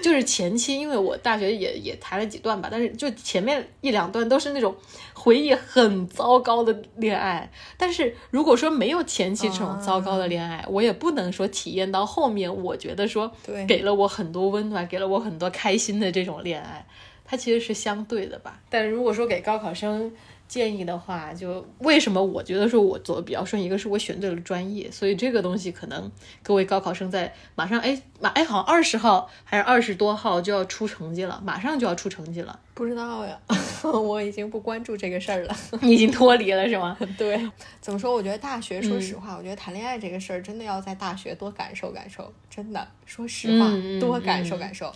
[0.00, 4.74] 就是前期，因为我大学也也谈了几段吧，但是就前面一两段都是那种
[5.12, 7.50] 回忆很糟糕的恋爱。
[7.76, 13.30] 但是如果说没有前期这种糟糕的恋爱，我也不能说体验到后面，我觉得说
[13.66, 16.86] 给了我很多温暖，给了我很多开心的这种恋爱，
[17.28, 18.60] 它其实是相对的吧。
[18.70, 20.10] 但如果说给高考生
[20.48, 26.10] 建议的话，就为什么我觉得说我走的比较顺，一个是我选对了专业，所以这个东西可能
[26.42, 33.38] 各位高考生在马上哎马哎好像二十号还是二十多号就要出成绩了，马上就要出成绩了，不知道呀，
[33.84, 35.56] 我已经不关注这个事儿了。
[35.82, 36.96] 你已经脱离了是吗？
[37.18, 37.38] 对，
[37.80, 38.14] 怎么说？
[38.14, 42.32] 我觉得大学，嗯说实话，我觉得谈恋爱这个事儿，真的要在大学多感受感受。
[42.48, 44.92] 真的，说实话，多感受感受。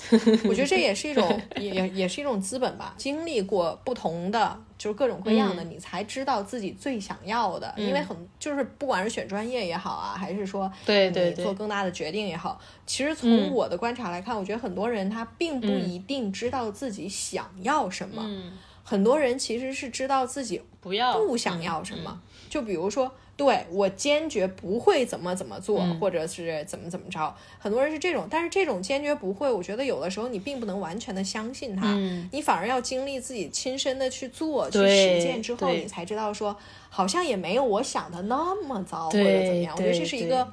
[0.49, 2.95] 我觉得这也是一种，也也也是一种资本吧。
[2.97, 7.73] 经历过不同的，就是各种各样的，你才知道自己最想要的。
[7.77, 18.21] 因为很就是不管是选专业也好啊，还是说对你做更大的决定也好，其实从我的观察来看，我觉得很多人他并不一定知道自己想要什么。
[18.27, 18.59] 嗯。
[18.85, 22.21] 很多人其实是知道自己不要不想要什么，
[22.53, 23.11] 就比如说。
[23.35, 31.93] 对我坚决不会怎么怎么做，或者是怎么怎么着，很多人是这种，但是这种坚决不会，我觉得有的时候你并不能完全的相信他，
[32.31, 36.55] 你反而要经历自己亲身的去做、去实践之后，你才知道说，
[36.90, 39.75] 好像也没有我想的那么糟或者怎么样。
[39.75, 40.46] 我觉得这是一个。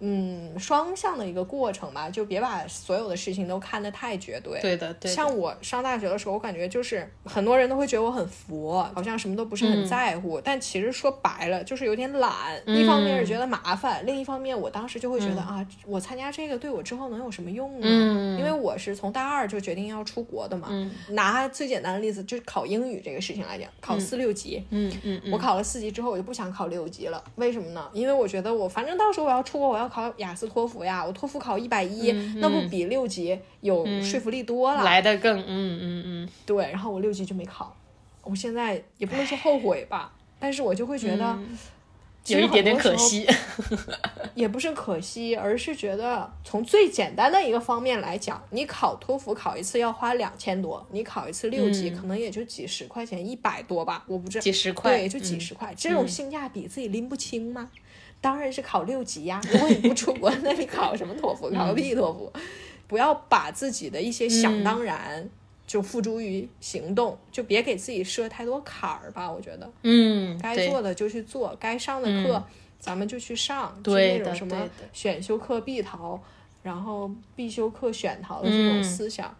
[0.00, 4.60] 嗯，双向的一个过程吧，就别把所有的事情都看得太绝对。
[4.60, 5.10] 对的，对。
[5.10, 10.38] 像我上大学的时候，我感觉就是很多人都会觉得我很佛，好像什么都不是很在乎。
[10.38, 12.30] 但其实说白了，就是有点懒。
[12.66, 17.86] 一方面是觉得麻烦，另一方面我当时就会觉得啊，我参加这个对我之后能有什么用呢？
[18.38, 20.68] 因为我是从大二就决定要出国的嘛。
[21.08, 24.62] 拿最简单的例子，就是考英语这个事情来讲，考四六级。
[24.68, 25.22] 嗯嗯。
[25.32, 27.24] 我考了四级之后，我就不想考六级了。
[27.36, 27.88] 为什么呢？
[27.94, 29.85] 因为我觉得我反正到时候我要出国，我要。
[29.88, 34.82] 考雅思托福呀，我托福考一百一，那不比六级有说服力多了？
[34.84, 36.64] 来的更，嗯嗯嗯，对。
[36.70, 37.74] 然后我六级就没考，
[38.22, 41.38] 我现在也不能说后悔吧，但是我就会觉得
[42.26, 43.24] 有一点点可惜，
[44.34, 57.70] 也不是可惜，而是觉得从最简单的一个方面来讲，你考托福考一次要花两千多，你考一次六级可能也就几十块钱，一百多吧，我不知道，几十块，对，就几十块，这种性价比自己拎不清吗？
[58.26, 59.40] 当然是考六级呀！
[59.52, 61.48] 如果你不出国， 那你考什么托福？
[61.50, 62.32] 考个屁托福！
[62.88, 65.30] 不要把自己的一些想当然
[65.64, 69.30] 就付诸于行动，就别给自己设太多坎儿吧。
[69.30, 72.42] 我觉得，嗯，该做的就去做，该上的课
[72.80, 76.20] 咱们就去上，对那种什么选修课必逃，
[76.64, 79.32] 然后必修课选逃的这种思想。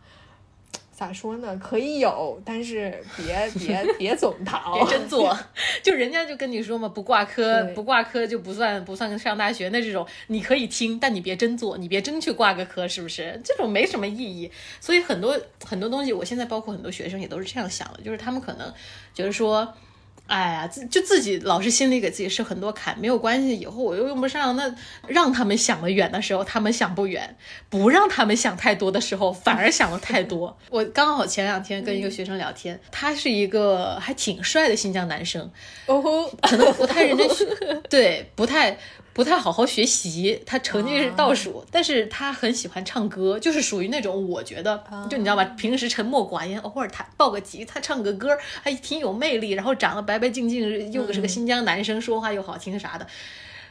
[0.96, 1.54] 咋说呢？
[1.62, 5.36] 可以有，但是别 别别总逃， 别真做。
[5.84, 9.68] 就人家就跟你说嘛，不挂科，不挂科就不算不算上大学。
[9.68, 13.38] 那这种你可以听，但你别真做，你别真去挂个科，是不是？
[13.44, 14.50] 这种没什么意义。
[14.80, 18.72] 所以很多很多东西，我现在包括很多学生也都是这样想的，就是他们可能
[19.12, 19.70] 觉得说。
[20.26, 24.56] 哎呀，自就自己老是心里给自己设很多坎，没有关系，以后我又用不上。
[24.56, 24.74] 那
[25.06, 27.22] 让他们想的远的时候，他们想不远；
[27.70, 30.58] 不让他们想太多的时候，反而想的太多。
[30.70, 35.50] 我刚好前两天跟一个学生聊天，他是一个还挺帅的新疆男生，
[35.86, 37.44] 哦，可能不太认真学，
[37.88, 38.76] 对，不太。
[39.16, 53.06] 不太好好学习，他成绩是倒数，但是他很喜欢唱歌，就是属于那种我觉得，就你知道吧，平时沉默寡言，偶尔弹抱个吉他唱个歌，还挺有魅力，然后长得白白净净，又是个新疆男生，说话又好听啥的，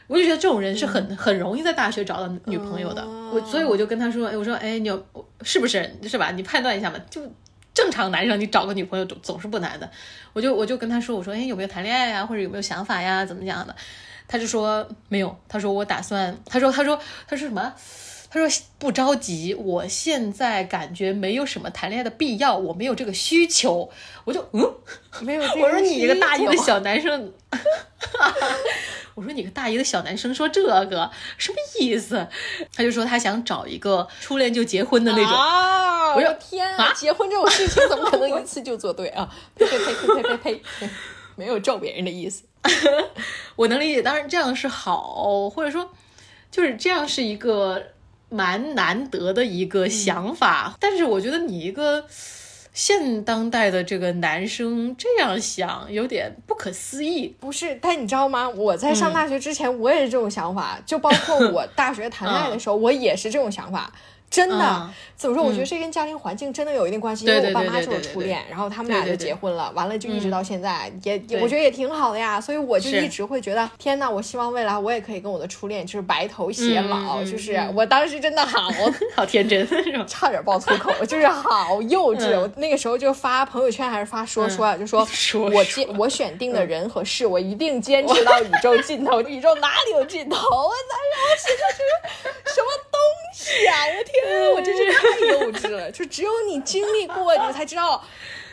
[0.08, 3.06] 我就觉得这种人是很很容易在大学找到女朋友的。
[3.06, 4.90] 我所以我就跟他说，哎，我说，哎，你
[5.42, 5.88] 是不是？
[6.08, 6.32] 是吧？
[6.32, 7.22] 你判断一下嘛，就
[7.72, 9.88] 正常男生你找个女朋友总总是不难的。
[10.32, 13.76] 我就我就跟他说，我说，哎，有没有谈恋爱呀，或者有没有想法呀，怎么样的？
[14.28, 16.98] 他就说没有，他说我打算，他说他说
[17.28, 17.74] 他说什么？
[18.28, 23.88] 他说不着急，我现在感觉没有什么谈恋爱的必要，我没有这个需求。
[24.24, 24.74] 我就嗯，
[25.20, 25.42] 没有。
[25.42, 27.32] 我说你一个大一的小男生，
[29.14, 32.26] 我说你个大一的小男生说这个什么意思？
[32.74, 35.32] 他就说他想找一个初恋就结婚的那种。
[35.32, 36.14] 啊！
[36.14, 39.32] 我说天啊，结婚这种事情怎么可能一次就做对啊？
[39.54, 40.90] 呸呸呸呸呸呸呸！
[41.36, 42.42] 没有咒别人的意思。
[43.56, 45.90] 我能理解，当然这样是好，或者说
[46.50, 47.82] 就是这样是一个
[48.28, 50.74] 蛮难得的一个想法。
[50.80, 52.04] 但是我觉得你一个
[52.72, 57.34] 现当代的这个男生这样想有点不可思议。
[57.40, 58.48] 不是，但你知道吗？
[58.48, 63.92] 我在上大学之前我也是这种想法，就包括我大学谈恋爱的时候，我也是这种想法。
[64.28, 65.44] 真的，怎么说？
[65.44, 67.24] 我觉得这跟家庭环境真的有一定关系。
[67.24, 72.40] 因为我爸妈就是我初恋，然后他们俩就结婚了，完了就一直到现在，也我觉得也挺好的呀。
[72.40, 74.10] 所以我就一直会觉得，天哪！
[74.10, 77.22] 我希望未来我也可以跟我的初恋就是白头偕老。
[77.24, 78.68] 就是我当时真的好
[79.14, 79.66] 好天真，
[80.06, 82.38] 差点爆粗口，就是好幼稚。
[82.38, 85.06] 我那个时候就发朋友圈还是发说说啊，就说
[85.54, 89.22] 我坚我选定的人和事，我一定坚持到宇宙尽头。
[89.22, 90.74] 宇宙哪里有尽头啊？
[90.88, 91.78] 那让我写下去
[92.54, 93.00] 什么东
[93.34, 93.72] 西啊？
[93.86, 94.15] 我天！
[94.54, 98.04] 我真是太幼稚了，就只有你经历过，你才知道。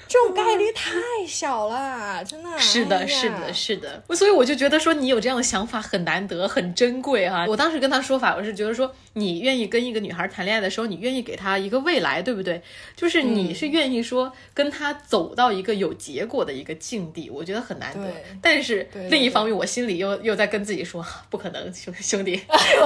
[0.05, 0.91] 这种概率太
[1.27, 4.03] 小了， 真的是的，是的，是的。
[4.15, 7.47] 所以我就觉得说你有这样的想法很难得，很珍贵哈。
[7.47, 12.61] 我当时跟他说法，我是觉得说你愿意跟一个女孩谈恋爱的时候，你愿意给她一个未来，对不对？
[12.95, 18.07] 就是你是愿意说跟她走到一个有结果的一个境地，我觉得很难得。
[18.39, 22.39] 但是另一方面，我心里又又在跟自己说， 不可能，兄兄弟，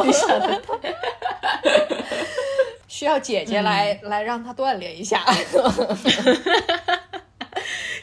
[0.06, 0.62] 你想的。
[2.98, 5.24] 需要姐姐来来让他锻炼一下。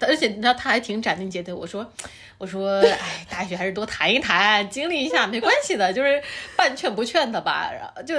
[0.01, 1.84] 而且你知道他还挺斩钉截铁，我说，
[2.38, 6.22] 我说，哎，大学还是多谈一谈，经历一下 没关系的，就是
[6.55, 7.72] 半劝不劝的吧。
[7.72, 8.14] 然后就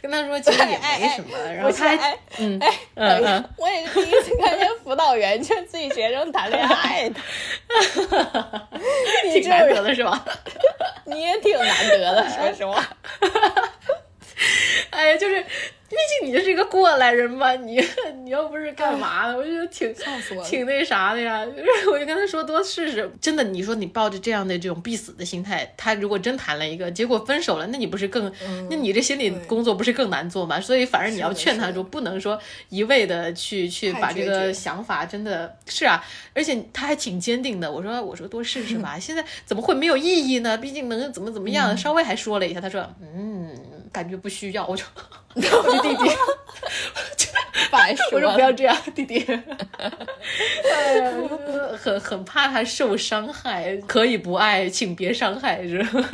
[0.00, 1.36] 跟他说，其实也没什么。
[1.52, 2.56] 然后他还，嗯
[2.94, 7.20] 嗯嗯，我也是第一次看见辅导员劝自己学生谈恋爱的，
[9.32, 10.24] 挺难得的是吧？
[11.04, 12.88] 你也挺难得的，说实话。
[14.90, 15.44] 哎呀，就是。
[15.92, 17.78] 毕竟你就是一个过来人嘛，你
[18.24, 19.94] 你又不是干嘛的，我觉得挺
[20.42, 21.44] 挺那啥的呀。
[21.44, 28.32] 就 是我就跟他说多试试，真的，你说你抱着这样的这种必死的心态，他如果真谈了一个，结果分手了，那你不是更，
[28.70, 30.58] 那你这心理工作不是更难做吗？
[30.58, 32.38] 所以反正你要劝他说，不能说
[32.70, 37.70] 一味的去去把这个想法，真的是啊，而且他还挺坚定的。
[37.70, 40.56] 我说我说多试试吧， 现在怎么会没有意义呢？
[40.56, 43.50] 毕竟能怎么怎么样，稍微还说了一下，他说嗯，
[43.92, 44.66] 感觉不需要。
[44.66, 44.82] 我就。
[45.34, 46.10] 我就弟弟，
[47.70, 49.24] 白说，我说不要这样，弟弟，
[50.70, 51.10] 哎呀，
[51.74, 56.10] 很很怕他受伤害，可以不爱，请别伤害，是吧？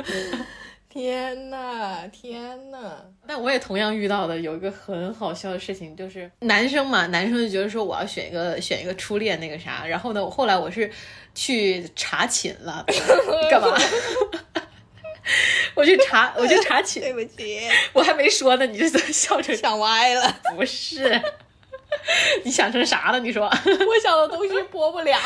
[0.89, 3.05] 天呐，天呐！
[3.26, 10.89] 但我也同样遇到的有一个很好笑的事情，就是男生嘛，男生就觉得说我要选一个选一个初恋那个啥，然后呢，我后来我是
[11.35, 12.87] 去查寝了，
[13.51, 13.76] 干嘛？
[15.74, 17.03] 我去查，我去查寝。
[17.03, 20.41] 对不起，我还没说呢，你就笑成想歪了。
[20.57, 21.20] 不是，
[22.45, 23.20] 你想成啥了？
[23.20, 25.18] 你说， 我想的东西播不了。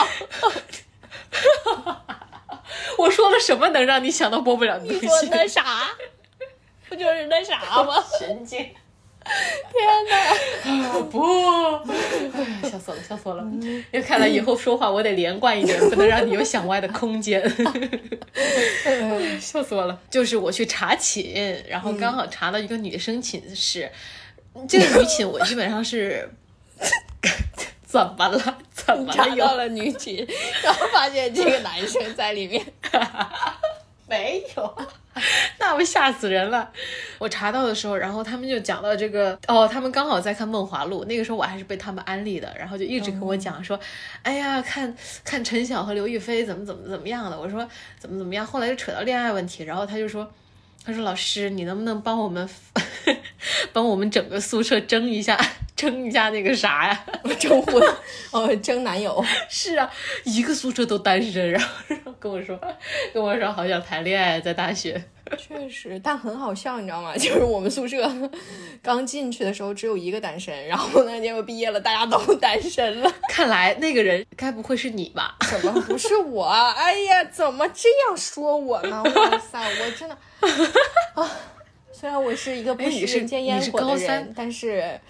[2.98, 5.00] 我说了什么能让你想到播不了的东西？
[5.00, 5.90] 你说那啥，
[6.88, 8.02] 不就是那啥吗？
[8.18, 8.74] 神经。
[9.72, 10.14] 天哪！
[11.10, 11.22] 不，
[12.68, 13.42] 笑死了，笑死了。
[13.60, 17.42] 因为看来以后说话我得连贯一点，不能让你有想歪的空间。
[19.40, 19.98] 笑死我了！
[20.10, 23.90] 就是我去查寝，然后刚好查到一个女生寝室，
[24.68, 26.28] 这个女寝我基本上是
[27.84, 28.58] 怎么了？
[28.72, 29.12] 怎么了？
[29.12, 30.26] 查到了女寝，
[30.62, 32.64] 然后发现这个男生在里面。
[34.08, 34.76] 没有，
[35.58, 36.70] 那不吓死人了。
[37.18, 43.78] 我查到的时候，然后他们就讲到这个哦，他们刚好在看《梦华录》，那个时候我还是被他们安利的，然后就一直跟我讲说，
[44.22, 44.94] 哎呀，看
[45.24, 47.38] 看陈晓和刘亦菲怎么怎么怎么样的。
[47.38, 47.66] 我说
[47.98, 50.30] 怎么怎么样，后来就扯到恋爱问题，然后他就说，
[50.84, 52.48] 他说老师，你能不能帮我们
[53.72, 55.38] 帮我们整个宿舍争一下？
[55.76, 57.04] 争一下那个啥呀？
[57.40, 57.82] 征婚
[58.30, 59.90] 哦，争男友 是啊，
[60.24, 61.60] 一个宿舍都单身，然
[62.04, 62.58] 后跟我说，
[63.12, 65.02] 跟我说好想谈恋爱，在大学。
[65.36, 67.14] 确实，但很好笑，你知道吗？
[67.18, 68.10] 就是我们宿舍
[68.82, 73.12] 刚进去的时候只有一个单身，然后呢，结果毕业了，大家都单身了。
[73.28, 75.36] 看来那个人该不会是你吧？
[75.50, 76.46] 怎么不是我？
[76.46, 79.02] 哎呀，怎么这样说我呢？
[79.02, 80.16] 哇塞，我真的
[81.14, 81.30] 啊！
[81.92, 85.00] 虽然我是一个不食人间烟火的人，但是。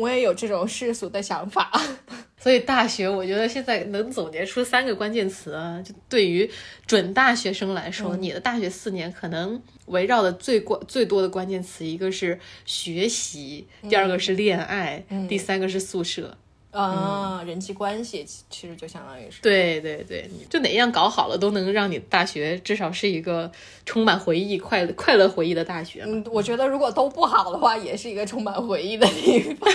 [0.00, 1.70] 我也有这种世俗的想法，
[2.40, 5.52] 所以大学我觉得现在能总结出三个关键词，
[5.84, 6.50] 就对于
[6.86, 16.36] 准大学生来说，你的大学四年可能围绕的最关最多的关键词，一个是学习，第二个是恋爱，第三个是宿舍。
[16.70, 23.50] 啊，人际关系其实就相当于是对对对，就哪样搞好了，都能让你大学至少是一个
[23.84, 26.04] 充满回忆、快乐快乐回忆的大学。
[26.06, 29.68] 嗯，我觉得如果都不好的话，也是一个充满回忆的地方。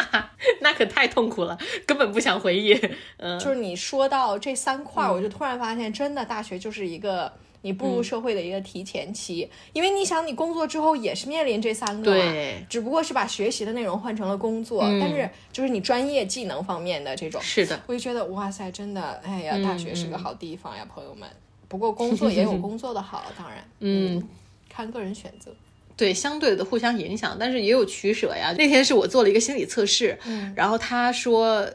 [0.60, 2.72] 那可太痛苦了，根本不想回忆。
[3.18, 7.30] 嗯，就是你说到这三块，我就突然发现，真的大学就是一个。
[7.68, 21.28] 你步入社会的一个提前期，因为你想，你工作之后也是面临这三个，对，只不过是把学习的内容换成了工作，但是就是你专业技能方面的这种，是的，我就觉得哇塞，真的，哎呀，大学是个好地方呀，朋友们。
[21.68, 24.26] 不过工作也有工作的好，当然， 嗯，
[24.70, 25.50] 看个人选择，
[25.94, 28.54] 对，相对的互相影响，但是也有取舍呀。
[28.56, 31.68] 那天是我做了一个心理测试，嗯，然后他说。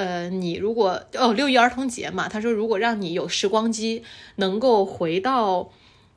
[0.00, 4.02] 呃，你如果哦六一儿童节嘛，他说如果让你有时光机，
[4.36, 5.70] 能够回到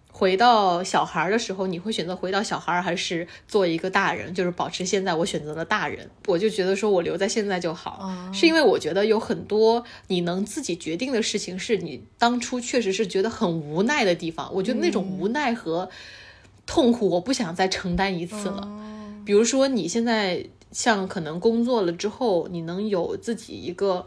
[0.10, 4.34] 回到小孩的时候，你会选择回到小孩，还是做一个大人？
[4.34, 14.50] 就是保持现在，我选择了大人，我就觉得说我留在现在就好，是因为我觉得有很多你能自己决定的事情，是你当初确实是觉得很无奈的地方。
[14.54, 15.90] 我觉得那种无奈和
[16.66, 18.66] 痛苦，我不想再承担一次了。
[19.26, 20.46] 比如说你现在。
[20.74, 24.06] 像可能工作了之后，你能有自己一个，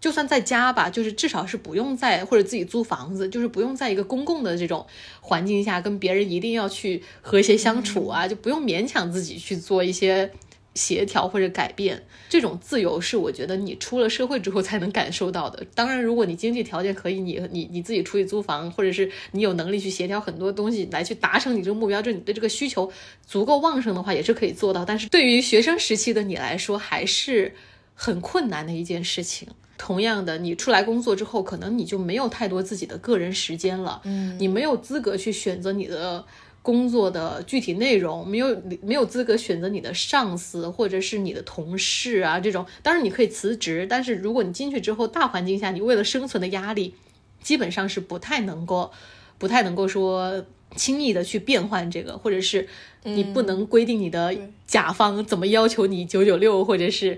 [0.00, 4.84] 就算在家吧，就是至少是不用在或者自己租房子，就是不用在一个公共的这种
[5.20, 10.32] 环境下跟别人一定要去和谐相处啊，就不用勉强自己去做一些。
[10.76, 15.66] 协调或者改变这种自由是我觉得你出了社会之后才能感受到的。
[15.74, 22.92] 当然，如果你经济条件可以，你你你自己出去租房，或者是你有能力去协调很多东西来去达成你这个目标，就你的这个需求
[23.26, 24.84] 足够旺盛的话，也是可以做到。
[24.84, 27.54] 但是对于学生时期的你来说，还是
[27.94, 29.48] 很困难的一件事情。
[29.78, 36.24] 同样的，你出来工作之后，可能你就没有太多自己的个人时间了，嗯，你没有资格去选择你的
[36.66, 42.66] 工作的具体内容，没有没有资格选择你的上司或者是你的同事啊这种。
[42.82, 46.96] 当然你可以辞职，但是如果你进去之后，大环境下你为了生存的压力，
[47.40, 48.90] 基本上是不太能够，
[49.38, 50.44] 不太能够说
[50.74, 52.66] 轻易的去变换这个，或者是
[53.04, 54.36] 你不能规定你的
[54.66, 57.16] 甲方怎么要求你九九六或者是。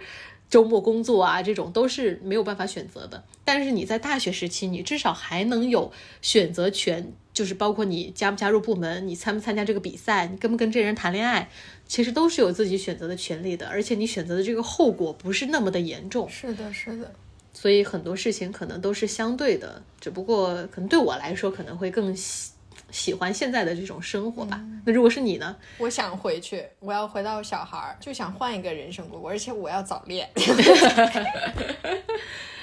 [0.50, 3.22] 周末工作啊，这种都是没有办法选择的。
[3.44, 5.92] 但是你在大学时期，你至少还能有
[6.22, 11.48] 选择权，就是包括你加不加入部门，你参不参加这个比赛，你跟不跟这人谈恋爱，
[11.86, 13.68] 其实都是有自己选择的权利的。
[13.68, 16.28] 而且你选择的这个后果不是那么的严重。
[16.28, 17.12] 是的，是的。
[17.52, 22.12] 所以很多事情可能都是相对的，只不过可能对我来说可能会更。
[22.16, 22.50] 喜
[22.90, 24.64] 喜欢现在的这种生活吧。
[24.86, 25.54] 那如果是你呢？
[25.76, 30.26] 我想回去，我要回到小孩儿，就想换一个人生过过，而且我要早恋。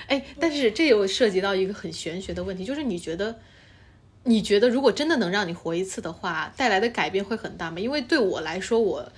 [0.08, 3.38] 哎，但是这又涉及到一个很玄学的问题，就是你觉得，
[4.26, 7.80] 你觉得如果真的能让你活一次的话，带来的改变会很大吗？
[7.80, 9.12] 因为对我来说，我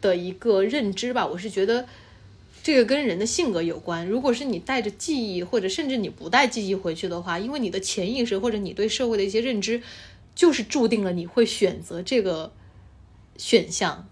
[0.00, 1.86] 的一个认知吧，我是觉得
[2.62, 4.06] 这个跟人的性格有关。
[4.06, 9.82] 如果是你带着记忆，或者甚至你不带记忆回去的话，因为你的潜意识或者你对社会的一些认知。
[10.32, 12.50] 就是注定了你会选择这个
[13.36, 14.08] 选项，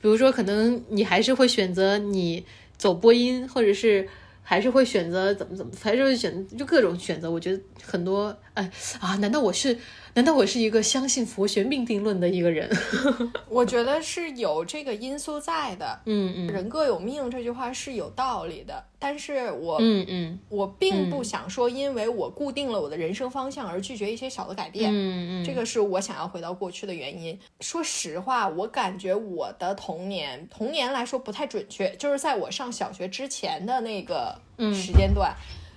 [0.00, 2.44] 比如说，可能你还是会选择你
[2.76, 4.06] 走播音，或者是
[4.42, 7.28] 还是会选择怎么怎么，还是会选就各种选择。
[7.28, 9.78] 我觉得很多，哎啊，难道我是？
[10.16, 12.70] 难道我是一个相信佛学命定论的一个人？
[13.50, 16.00] 我觉得是有这个因素在的。
[16.06, 24.88] 嗯嗯，人各有命这句话是有道理的，但是我嗯嗯，我并不想说，因为我固定了我的人生方向而拒绝一些小的改变。
[24.92, 27.36] 嗯嗯，这个是我想要回到过去的原因。
[27.60, 34.38] 说实话，我感觉我的童年，童年来说不太准确，就是在我上小学之前的那个
[34.72, 35.34] 时间段。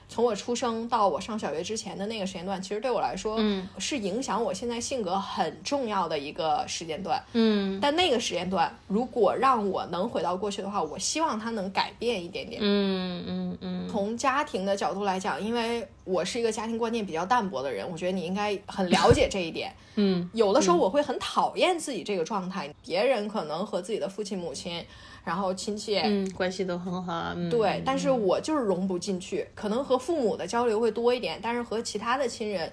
[0.09, 7.77] 从我出生到我上小学之前的那个时间段，其实对我来说，嗯，是影响我现在性格很重要的一个时间段，嗯。
[7.81, 13.89] 但那个时间段，如果让我能回到过去的话，我希望它能改变一点点，嗯嗯嗯。
[13.89, 20.29] 从家庭的角度来讲，因为我是一个家庭观念比较淡薄的人，我觉得你应该很了解这一点， 嗯。
[20.33, 24.83] 有的时候我会很讨厌自己这个状态，别人可能和自己的父亲母亲。
[25.27, 32.71] 然后亲戚嗯关系都很好，对，但是我就是融不进去，可能和父母的交流会多一点，但是和其他的亲人，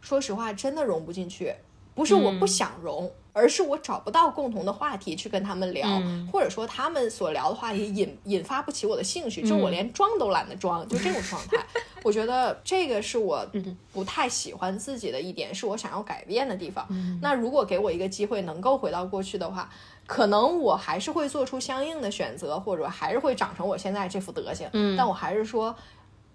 [0.00, 1.52] 说实话真的融不进去，
[1.96, 6.00] 不是我不想融，而是我找不到共同的话题去跟他们聊，
[6.32, 11.58] 或者说他们所聊的话题引引发不起我的兴趣，就我连装都懒得装，就这种状态，
[12.04, 13.44] 我觉得这个是我
[13.92, 16.86] 不太喜欢自己的一点，是我想要改变的地方。
[17.20, 19.68] 那如果给我一个机会能够回到过去的话。
[20.06, 24.68] 可能我还是会做出相应的选择，或者还是会长成我现在这副德行。
[24.72, 25.74] 嗯，但我还是说，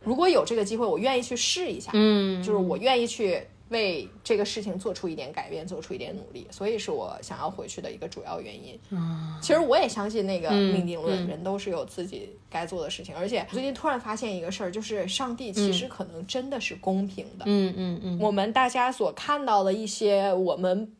[0.03, 1.91] 如果有这个机会，我愿意去试一下。
[1.93, 6.45] 嗯，就是我愿意去为这个事情做出一点改变，做出一点努力。
[6.51, 8.77] 所以是我想要回去的一个主要原因。
[8.89, 13.15] 嗯，其实我也相信那个命定论，人都是有自己该做的事情。
[13.15, 17.45] 而且最近突然发现一个事儿，就是上帝其实可能真的是公平的。
[17.45, 20.91] 嗯嗯嗯，我们大家所看到的一些我们。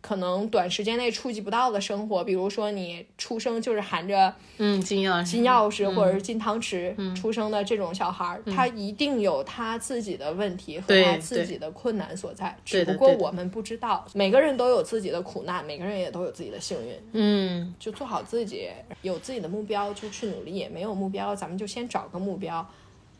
[0.00, 14.06] 可能短时间内触及不到的生活，比如说你出生就是含着嗯金钥匙、金钥匙或者是金汤匙出生的这种小孩，他一定有他自己的问题和他自己的困难所在，只不过我们不知道。
[14.14, 16.94] 每个人都有自己的苦难，每个人也都有自己的幸运。
[17.12, 18.68] 嗯，就做好自己，
[19.02, 22.64] 有自己的目标就去努力，没有目标咱们就先找个目标。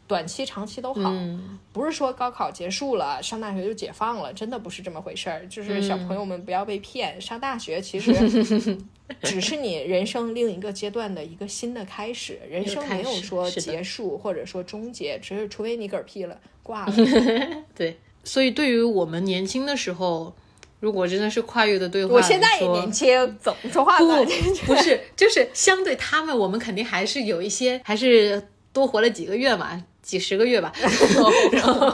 [0.09, 1.13] 短期、长期都好，
[1.73, 5.47] 不是说高考结束了，上大学就解放了，真的不是这么回事儿。
[5.47, 8.13] 就是小朋友们不要被骗，上大学其实
[9.23, 16.95] 只是你人生另一个阶段的一个新的开始，人生没有说结束或者说终结，只是除非你嗝屁了挂了。
[17.77, 20.35] 对，所以对于我们年轻的时候，
[20.81, 24.25] 如果真的是跨越的对话，我现在也年轻，怎么说话呢？
[24.65, 29.85] 不是，就是相对他们，我们肯定还是有一些，还是多活了几个月嘛。
[30.09, 30.73] 几十个月吧，
[31.53, 31.93] 然后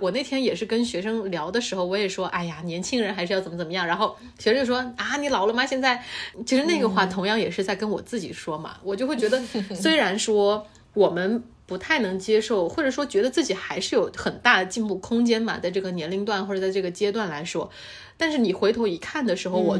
[0.00, 3.86] 我那天也是跟学生聊的时候，我也说，哎呀，年轻人还是要怎么怎么样。
[3.86, 5.66] 然后学生就说啊，你老了吗？
[5.66, 6.02] 现在
[6.46, 8.78] 其实那个话同样也是在跟我自己说嘛。
[8.82, 9.38] 我就会觉得，
[9.74, 17.70] 虽然说我们不太能接受，或者说觉得自己还是有很大的进步空间嘛，在这个年龄段或者在这个阶段来说，
[18.16, 19.78] 但是你回头一看的时候，我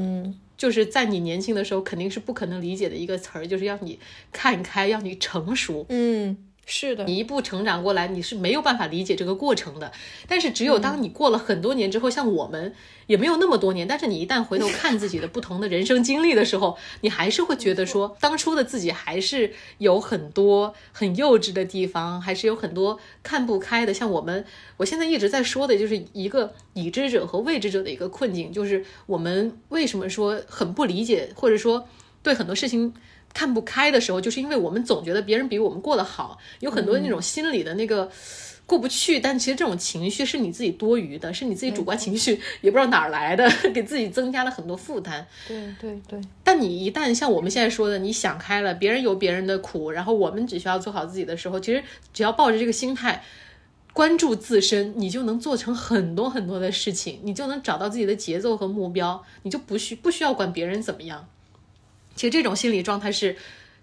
[0.59, 3.99] 就是在你年轻的时候肯定是不可能理解的一个词儿，就是要你
[4.31, 5.87] 看开，要你成熟。
[5.89, 6.37] 嗯。
[6.65, 9.93] 是的，你一步成长过来，你是没有办法理解这个过程的。
[10.29, 12.73] 但是只有当你过了很多年之后，像我们
[13.09, 23.93] 也没有那么多年，但是你一旦回头看自己的不同的人生经历的时候，你还是会觉得说，当初的自己还是有很多很幼稚的地方，还是有很多看不开的。
[23.93, 24.45] 像我们，
[24.77, 31.89] 我现在一直在说的就是一个已知者和未知者的一个困境，就是我们为什么说很不理解，或者说
[32.23, 32.95] 对很多事情。
[33.33, 38.11] 看不开的时候，就是因为我们总觉得别人比我们过得好，有很多那种心理的那个
[38.67, 39.21] 过不去。
[39.21, 45.27] 但其实这种情绪是你自己多余的，是你自己主观情绪，也不知道哪儿来的， 给自己增加了很多负担。
[45.49, 46.21] 对对对。
[46.45, 53.25] 但你一旦像我们现在说的，你想开了，别人有别人的苦，然后我们只需要做好自己的时候，其实只要抱着这个心态，
[53.93, 61.27] 关注自身，你就能做成很多很多的事情，你就能找到自己的节奏和目标，你就不需不需要管别人怎么样。
[62.15, 63.37] 其实这种心理状态是，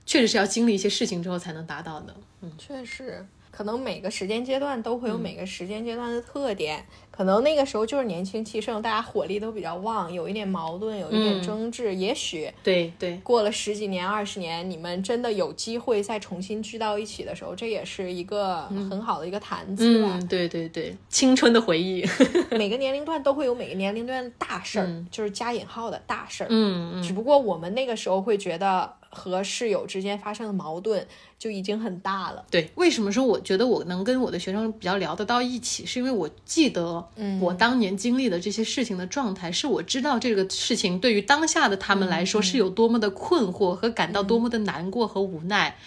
[0.06, 2.16] 确实是要经历一些事情之后才能达到的。
[2.42, 3.26] 嗯，确实。
[3.52, 6.86] 可能每个时间阶段都会有每个时间阶段的特点，
[7.20, 11.94] 可能那个时候就是年轻气盛，大家火力都比较旺，有一点矛盾，有一点争执。
[11.94, 20.18] 也许对对，过了十几年、二十年，你们真的有机会再重新聚到一起的时候，这也是一个很好的一个谈资吧。
[20.30, 22.08] 对对对，青春的回忆。
[22.58, 26.48] 每个年龄段都会有每个年龄段的大事儿，就是加引号的大事儿。
[26.50, 27.04] 嗯嗯。
[27.04, 28.94] 只不过我们那个时候会觉得。
[29.10, 31.06] 和室友之间发生的矛盾
[31.38, 32.46] 就已经很大了。
[32.50, 37.08] 对，为什么说我觉得我能跟我的学生比较聊得到一起，是因为我记得
[37.42, 45.78] 我当年经历的这些事情的状态，是我知道这个事情对于当下的他们来说是有多么的困惑和感到多么的难过和无奈。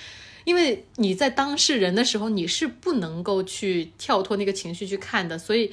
[0.45, 5.73] 因为你在当事人的时候，你是不能够去跳脱那个情绪去看的，所以。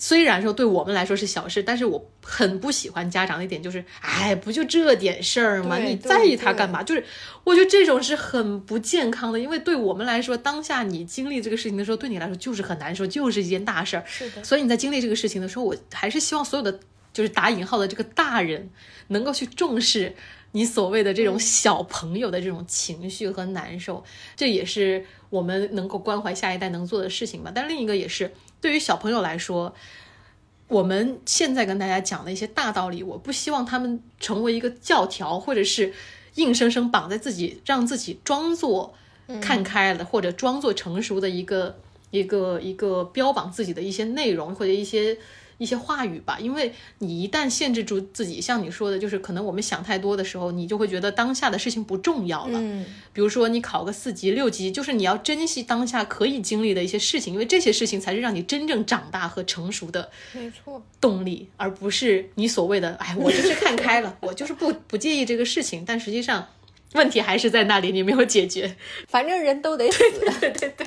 [0.00, 5.76] 虽然说对我们来说是小事，但是我很不喜欢家长的一点就是，哎，不就这点事儿吗？
[5.76, 6.82] 你在意他干嘛？
[6.82, 7.04] 就是
[7.44, 14.02] 我觉得这种是很不健康的，因为对我们来说，当下你经历这个事情的时候，对你来说就是很难受，就是一件大事儿。
[14.06, 14.42] 是的。
[14.42, 16.80] 所以你在经历这个事情的时候，我还是希望所有的
[17.12, 18.70] 就是打引号的这个大人，
[19.08, 20.14] 能够去重视
[20.52, 24.02] 你所谓的这种小朋友的这种情绪和难受，
[24.36, 27.52] 这也是我们能够关怀下一代能做的事情吧。
[27.54, 28.32] 但另一个也是。
[28.60, 29.74] 对于小朋友来说，
[30.68, 35.92] 我们现在跟大家讲的一些大道理，我不希望他们成为一个教条，或者是
[36.34, 38.94] 硬生生绑在自己，让自己装作
[39.40, 41.78] 看开了，或者装作成熟的一个
[42.10, 45.18] 一个一个标榜自己的一些内容或者一些。
[45.60, 52.58] 一些话语吧，因为你一旦限制住自己，像你说的，就是可能我们想太多的时候，你就会觉得当下的事情不重要了。
[52.58, 66.48] 嗯，比如说你考个四级、六级，就是你要珍惜当下可以经历的一些事情，因为这些事情才是让你真正长大和成熟的，没错，动力，而不是你所谓的“哎，我就是看开了， 我就是不不介意这个事情”，但实际上
[66.94, 68.74] 问题还是在那里，你没有解决。
[69.08, 69.98] 反正人都得死，
[70.40, 70.86] 对对对。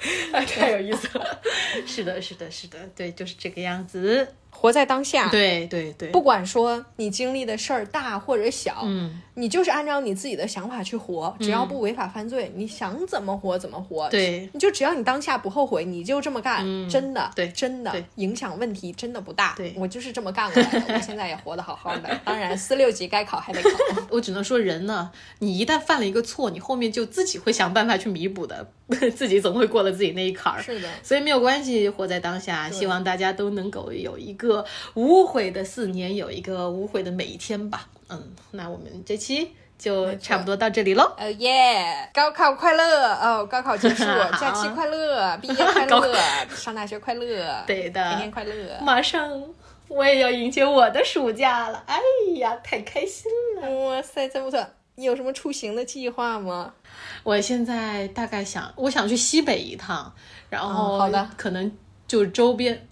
[0.46, 1.40] 太有意思了，
[1.86, 4.34] 是的，是的，是的，对，就是这个样子。
[4.52, 14.08] 活在当下，对对对，不管说你经历的事儿大或者小，嗯，你就是按照你自己的想法去活，只要不违法犯罪，你想怎么活怎么活。
[14.08, 19.54] 对，你就只要你当下不后悔，你就这么干，真的，对，真的影响问题真的不大。
[19.56, 22.20] 对，我就是这么干过来的，我现在也活得好好的。
[22.24, 23.68] 当然，四六级该考还得考。
[24.10, 28.66] 我只能说，人呢，你一旦犯了一个错，你后面就自己会想办法去弥补的，
[29.14, 30.60] 自己总会过了自己那一坎儿。
[30.62, 34.64] 是的，所以没有关系，活在当下，希望大家都能够有一个
[34.94, 35.20] 无。
[35.20, 37.88] 无悔的四年有一个无悔的每一天吧。
[38.10, 41.14] 嗯，那我们这期就差不多到这里喽。
[41.16, 42.10] 哦耶！
[42.12, 44.04] 高考快乐哦，高考结束，
[44.40, 46.14] 假期快乐， 毕业快乐，
[46.54, 48.52] 上大学快乐，对的，天天快乐。
[48.82, 49.42] 马上
[49.88, 51.98] 我也要迎接我的暑假了，哎
[52.38, 53.30] 呀，太开心
[53.60, 53.70] 了！
[53.70, 54.64] 哇塞，真不错。
[54.96, 56.74] 你有什么出行的计划吗？
[57.22, 60.12] 我现在大概想，我想去西北一趟，
[60.50, 61.72] 然后好的，可能
[62.06, 62.86] 就周边。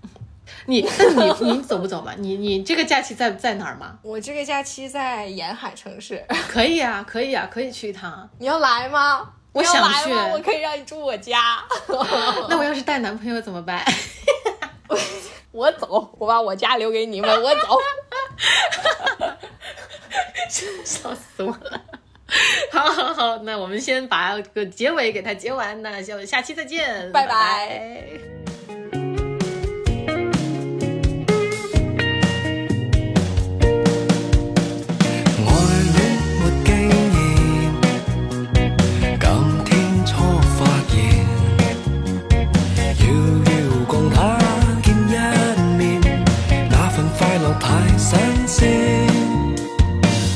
[0.66, 2.14] 你那你 你走不走吧？
[2.18, 3.98] 你你这个假期在在哪儿吗？
[4.02, 6.24] 我这个假期在沿海城市。
[6.48, 8.28] 可以啊，可以啊，可以去一趟。
[8.38, 9.30] 你要来吗？
[9.52, 10.12] 我想去。
[10.12, 11.64] 我可以让你住我家。
[12.48, 13.82] 那我要是带男朋友怎么办？
[15.50, 17.78] 我走，我把我家留给你们，我走。
[20.84, 21.80] 笑死我了。
[22.70, 28.06] 好好好，那我们先把个结尾给它结完，那就下期再见，拜拜。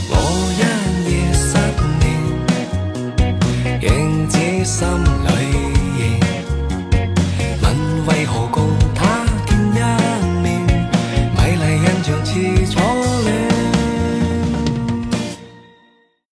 [0.09, 0.15] 我
[0.59, 0.61] 一
[1.11, 1.57] 夜失
[2.01, 2.03] 眠，
[3.81, 5.12] 仍只心。